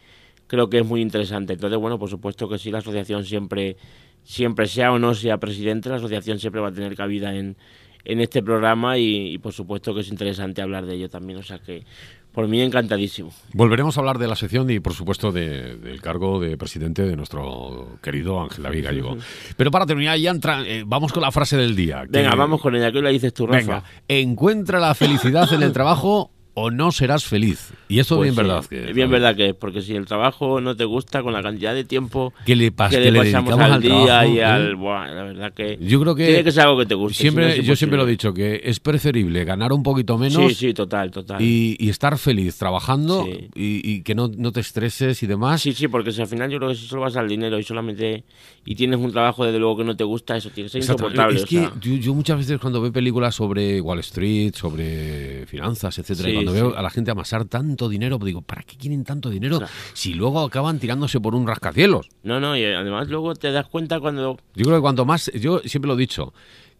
creo 0.46 0.68
que 0.68 0.78
es 0.78 0.86
muy 0.86 1.00
interesante. 1.00 1.54
Entonces, 1.54 1.78
bueno, 1.78 1.98
por 1.98 2.10
supuesto 2.10 2.48
que 2.48 2.58
sí, 2.58 2.70
la 2.70 2.78
asociación 2.78 3.24
siempre, 3.24 3.76
siempre 4.22 4.66
sea 4.66 4.92
o 4.92 4.98
no 4.98 5.14
sea 5.14 5.38
presidente, 5.38 5.88
la 5.88 5.96
asociación 5.96 6.38
siempre 6.38 6.60
va 6.60 6.68
a 6.68 6.72
tener 6.72 6.94
cabida 6.94 7.34
en, 7.34 7.56
en 8.04 8.20
este 8.20 8.42
programa 8.42 8.98
y, 8.98 9.34
y 9.34 9.38
por 9.38 9.52
supuesto 9.52 9.94
que 9.94 10.00
es 10.00 10.08
interesante 10.08 10.62
hablar 10.62 10.86
de 10.86 10.94
ello 10.94 11.08
también. 11.08 11.38
O 11.38 11.42
sea 11.42 11.58
que 11.58 11.84
por 12.32 12.48
mí 12.48 12.60
encantadísimo. 12.60 13.32
Volveremos 13.52 13.96
a 13.96 14.00
hablar 14.00 14.18
de 14.18 14.28
la 14.28 14.36
sección 14.36 14.70
y, 14.70 14.80
por 14.80 14.94
supuesto, 14.94 15.32
del 15.32 16.00
cargo 16.00 16.40
de 16.40 16.56
presidente 16.56 17.02
de 17.02 17.16
nuestro 17.16 17.98
querido 18.02 18.40
Ángel 18.40 18.64
David 18.64 18.84
Gallego. 18.84 19.16
Pero 19.56 19.70
para 19.70 19.86
terminar, 19.86 20.18
ya 20.18 20.30
entra, 20.30 20.62
eh, 20.66 20.84
vamos 20.86 21.12
con 21.12 21.22
la 21.22 21.32
frase 21.32 21.56
del 21.56 21.74
día. 21.74 22.04
Venga, 22.08 22.34
vamos 22.34 22.60
con 22.60 22.76
ella. 22.76 22.92
¿Qué 22.92 23.02
la 23.02 23.10
dices 23.10 23.34
tú, 23.34 23.46
Rafa? 23.46 23.58
Venga, 23.58 23.84
encuentra 24.06 24.78
la 24.78 24.94
felicidad 24.94 25.52
en 25.52 25.62
el 25.62 25.72
trabajo 25.72 26.30
o 26.60 26.70
no 26.70 26.90
serás 26.90 27.24
feliz. 27.24 27.72
Y 27.88 28.00
eso 28.00 28.16
pues 28.16 28.26
bien 28.26 28.36
verdad 28.46 28.64
que 28.66 28.88
es. 28.88 28.94
Bien 28.94 29.10
verdad 29.10 29.36
que 29.36 29.50
es, 29.50 29.54
porque 29.54 29.80
si 29.80 29.94
el 29.94 30.06
trabajo 30.06 30.60
no 30.60 30.76
te 30.76 30.84
gusta 30.84 31.22
con 31.22 31.32
la 31.32 31.42
cantidad 31.42 31.74
de 31.74 31.84
tiempo 31.84 32.32
que 32.44 32.56
le, 32.56 32.72
que 32.90 33.10
le, 33.10 33.18
pasamos 33.18 33.58
al, 33.58 33.80
día 33.80 34.26
y 34.26 34.40
al... 34.40 34.74
Buah, 34.76 35.06
la 35.06 35.22
verdad 35.22 35.52
que 35.52 35.78
yo 35.80 36.00
creo 36.00 36.14
que 36.14 36.26
tiene 36.26 36.44
que 36.44 36.52
ser 36.52 36.64
algo 36.64 36.78
que 36.78 36.86
te 36.86 36.94
guste. 36.94 37.18
Siempre, 37.18 37.62
yo 37.62 37.76
siempre 37.76 37.96
lo 37.96 38.06
he 38.06 38.10
dicho, 38.10 38.34
que 38.34 38.60
es 38.64 38.80
preferible 38.80 39.44
ganar 39.44 39.72
un 39.72 39.82
poquito 39.82 40.18
menos 40.18 40.48
sí, 40.48 40.54
sí, 40.54 40.74
total, 40.74 41.10
total. 41.10 41.40
Y, 41.40 41.88
estar 41.88 42.18
feliz 42.18 42.58
trabajando 42.58 43.26
y, 43.54 44.02
que 44.02 44.14
no, 44.14 44.28
no, 44.36 44.52
te 44.52 44.60
estreses 44.60 45.22
y 45.22 45.26
demás. 45.26 45.62
Sí, 45.62 45.72
sí, 45.72 45.88
porque 45.88 46.12
si 46.12 46.20
al 46.20 46.26
final 46.26 46.50
yo 46.50 46.58
creo 46.58 46.70
que 46.70 46.76
si 46.76 46.86
solo 46.86 47.02
vas 47.02 47.16
al 47.16 47.28
dinero 47.28 47.58
y 47.58 47.62
solamente 47.62 48.24
y 48.64 48.74
tienes 48.74 48.98
un 48.98 49.10
trabajo 49.10 49.46
desde 49.46 49.58
luego 49.58 49.78
que 49.78 49.84
no 49.84 49.96
te 49.96 50.04
gusta, 50.04 50.36
eso 50.36 50.50
tiene 50.50 50.66
que 50.66 50.72
ser 50.72 50.82
insoportable. 50.82 51.36
Es 51.36 51.46
que 51.46 51.70
yo, 51.80 52.14
muchas 52.14 52.36
veces 52.36 52.58
cuando 52.60 52.82
veo 52.82 52.92
películas 52.92 53.34
sobre 53.34 53.80
Wall 53.80 54.00
Street, 54.00 54.54
sobre 54.54 55.46
finanzas, 55.46 55.98
etcétera, 55.98 56.47
cuando 56.48 56.70
veo 56.70 56.78
a 56.78 56.82
la 56.82 56.90
gente 56.90 57.10
amasar 57.10 57.44
tanto 57.44 57.88
dinero, 57.88 58.18
digo, 58.18 58.42
¿para 58.42 58.62
qué 58.62 58.76
quieren 58.76 59.04
tanto 59.04 59.30
dinero 59.30 59.60
si 59.92 60.14
luego 60.14 60.40
acaban 60.40 60.78
tirándose 60.78 61.20
por 61.20 61.34
un 61.34 61.46
rascacielos? 61.46 62.08
No, 62.22 62.40
no, 62.40 62.56
y 62.56 62.64
además 62.64 63.08
luego 63.08 63.34
te 63.34 63.52
das 63.52 63.66
cuenta 63.66 64.00
cuando... 64.00 64.38
Yo 64.54 64.64
creo 64.64 64.76
que 64.76 64.82
cuanto 64.82 65.04
más, 65.04 65.30
yo 65.32 65.60
siempre 65.60 65.88
lo 65.88 65.94
he 65.94 65.98
dicho, 65.98 66.32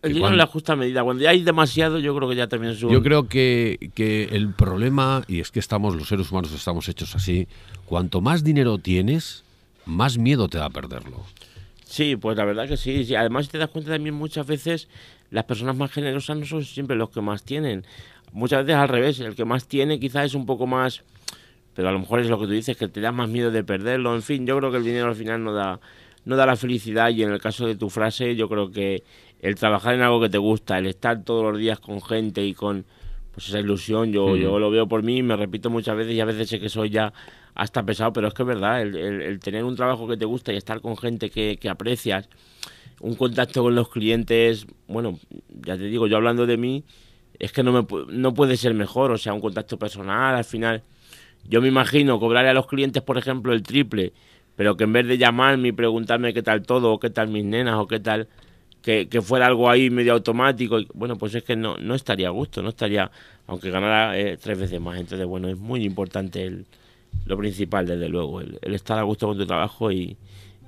el 0.03 0.15
dinero 0.15 0.37
la 0.37 0.47
justa 0.47 0.77
medida. 0.77 1.03
Cuando 1.03 1.25
ya 1.25 1.31
hay 1.31 1.43
demasiado, 1.43 1.99
yo 1.99 2.15
creo 2.15 2.29
que 2.29 2.37
ya 2.37 2.47
también 2.47 2.73
es 2.73 2.79
Yo 2.79 3.03
creo 3.03 3.29
que, 3.29 3.91
que, 3.95 4.25
el 4.31 4.53
problema, 4.53 5.25
y 5.27 5.41
es 5.41 5.51
que 5.51 5.59
estamos, 5.59 5.97
los 5.97 6.09
seres 6.09 6.31
humanos 6.31 6.53
estamos 6.53 6.89
hechos 6.89 7.17
así, 7.17 7.49
cuanto 7.85 8.21
más 8.21 8.45
dinero 8.45 8.79
tienes, 8.79 9.43
más 9.87 10.17
miedo 10.19 10.49
te 10.49 10.59
da 10.59 10.71
perderlo. 10.71 11.25
Sí, 11.85 12.17
pues 12.17 12.37
la 12.37 12.45
verdad 12.45 12.69
que 12.69 12.77
sí. 12.77 13.15
Además, 13.15 13.49
te 13.49 13.59
das 13.59 13.71
cuenta 13.71 13.91
también 13.91 14.15
muchas 14.15 14.47
veces, 14.47 14.89
las 15.31 15.45
personas 15.45 15.77
más 15.77 15.91
generosas 15.91 16.37
no 16.37 16.47
son 16.47 16.65
siempre 16.65 16.97
los 16.97 17.11
que 17.11 17.21
más 17.21 17.43
tienen. 17.43 17.85
Muchas 18.33 18.65
veces 18.65 18.81
al 18.81 18.89
revés, 18.89 19.21
el 19.21 19.35
que 19.35 19.45
más 19.45 19.67
tiene 19.67 19.99
quizás 19.99 20.27
es 20.27 20.35
un 20.35 20.47
poco 20.47 20.67
más... 20.67 21.03
Pero 21.75 21.91
a 21.91 21.93
lo 21.93 22.01
mejor 22.01 22.19
es 22.19 22.29
lo 22.29 22.41
que 22.41 22.47
tú 22.47 22.53
dices, 22.53 22.77
que 22.77 22.89
te 22.89 23.01
da 23.01 23.13
más 23.13 23.29
miedo 23.29 23.53
de 23.53 23.63
perderlo. 23.63 24.13
En 24.15 24.23
fin, 24.23 24.45
yo 24.45 24.59
creo 24.59 24.73
que 24.73 24.79
el 24.79 24.85
dinero 24.85 25.07
al 25.07 25.15
final 25.15 25.45
no 25.45 25.53
da, 25.53 25.79
no 26.25 26.35
da 26.37 26.45
la 26.45 26.57
felicidad 26.57 27.11
y 27.11 27.23
en 27.23 27.31
el 27.31 27.41
caso 27.41 27.67
de 27.67 27.77
tu 27.77 27.89
frase, 27.89 28.35
yo 28.35 28.49
creo 28.49 28.71
que 28.71 29.05
el 29.41 29.55
trabajar 29.55 29.95
en 29.95 30.03
algo 30.03 30.21
que 30.21 30.29
te 30.29 30.39
gusta, 30.39 30.79
el 30.79 30.87
estar 30.87 31.23
todos 31.23 31.53
los 31.53 31.59
días 31.59 31.79
con 31.79 32.03
gente 32.03 32.45
y 32.45 32.53
con 32.53 32.85
pues 33.33 33.49
esa 33.49 33.61
ilusión, 33.61 34.13
yo, 34.13 34.37
yo 34.37 34.59
lo 34.59 34.71
veo 34.71 34.89
por 34.89 35.05
mí, 35.05 35.23
me 35.23 35.37
repito 35.37 35.71
muchas 35.71 35.97
veces 35.97 36.15
y 36.15 36.21
a 36.21 36.25
veces 36.25 36.49
sé 36.49 36.59
que 36.59 36.69
soy 36.69 36.91
ya 36.91 37.13
hasta 37.55 37.85
pesado, 37.85 38.13
pero 38.13 38.29
es 38.29 38.35
que 38.35 38.43
es 38.43 38.49
verdad, 38.49 38.83
el, 38.83 39.39
tener 39.39 39.63
un 39.63 39.77
trabajo 39.77 40.09
que 40.09 40.17
te 40.17 40.25
gusta 40.25 40.53
y 40.53 40.57
estar 40.57 40.81
con 40.81 40.97
gente 40.97 41.31
que, 41.31 41.57
que, 41.57 41.69
aprecias, 41.69 42.29
un 43.01 43.15
contacto 43.15 43.63
con 43.63 43.77
los 43.77 43.89
clientes, 43.89 44.67
bueno, 44.89 45.21
ya 45.65 45.77
te 45.77 45.85
digo, 45.85 46.09
yo 46.09 46.17
hablando 46.17 46.47
de 46.47 46.57
mí, 46.57 46.85
es 47.39 47.53
que 47.53 47.63
no, 47.63 47.73
me, 47.73 47.87
no 48.09 48.35
puede 48.35 48.57
ser 48.57 48.75
mejor, 48.75 49.11
o 49.13 49.19
sea, 49.19 49.33
un 49.33 49.41
contacto 49.41 49.79
personal, 49.79 50.35
al 50.35 50.45
final, 50.45 50.83
yo 51.49 51.61
me 51.61 51.69
imagino 51.69 52.19
cobrarle 52.19 52.51
a 52.51 52.55
los 52.55 52.67
clientes, 52.67 53.03
por 53.03 53.19
ejemplo, 53.19 53.53
el 53.53 53.63
triple, 53.63 54.13
pero 54.57 54.77
que 54.77 54.85
en 54.85 54.93
vez 54.93 55.07
de 55.07 55.19
llamarme 55.19 55.69
y 55.69 55.73
preguntarme 55.73 56.35
qué 56.35 56.43
tal 56.43 56.63
todo, 56.63 56.93
o 56.93 56.99
qué 56.99 57.11
tal 57.11 57.29
mis 57.29 57.45
nenas, 57.45 57.77
o 57.77 57.87
qué 57.87 58.01
tal 58.01 58.29
que, 58.83 59.23
fuera 59.23 59.47
algo 59.47 59.69
ahí 59.69 59.91
medio 59.91 60.15
automático. 60.15 60.79
bueno, 60.95 61.17
pues 61.17 61.35
es 61.35 61.43
que 61.43 61.57
no, 61.57 61.77
no 61.77 61.95
estaría 61.95 62.29
a 62.29 62.31
gusto, 62.31 62.63
no 62.63 62.71
estaría, 62.71 63.11
aunque 63.47 63.71
ganara 63.71 64.19
eh, 64.19 64.39
tres 64.41 64.59
veces 64.59 64.81
más. 64.81 64.99
Entonces, 64.99 65.27
bueno, 65.27 65.49
es 65.49 65.59
muy 65.59 65.85
importante 65.85 66.45
el, 66.45 66.67
lo 67.27 67.37
principal, 67.37 67.87
desde 67.87 68.09
luego, 68.09 68.41
el, 68.41 68.59
estar 68.75 68.99
a 68.99 69.03
gusto 69.03 69.27
con 69.27 69.37
tu 69.37 69.47
trabajo 69.47 69.93
y, 69.93 70.17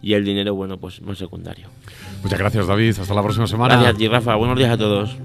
y 0.03 0.15
el 0.15 0.25
dinero, 0.25 0.55
bueno, 0.55 0.79
pues 0.79 1.01
más 1.03 1.19
secundario. 1.19 1.69
Muchas 2.23 2.39
gracias, 2.39 2.67
David. 2.67 2.95
Hasta 2.99 3.15
la 3.15 3.23
próxima 3.23 3.47
semana. 3.47 3.75
Gracias 3.75 3.95
a 3.95 3.99
ti, 3.99 4.09
Rafa. 4.09 4.35
Buenos 4.37 4.59
días 4.59 4.71
a 4.71 4.79
todos. 4.79 5.17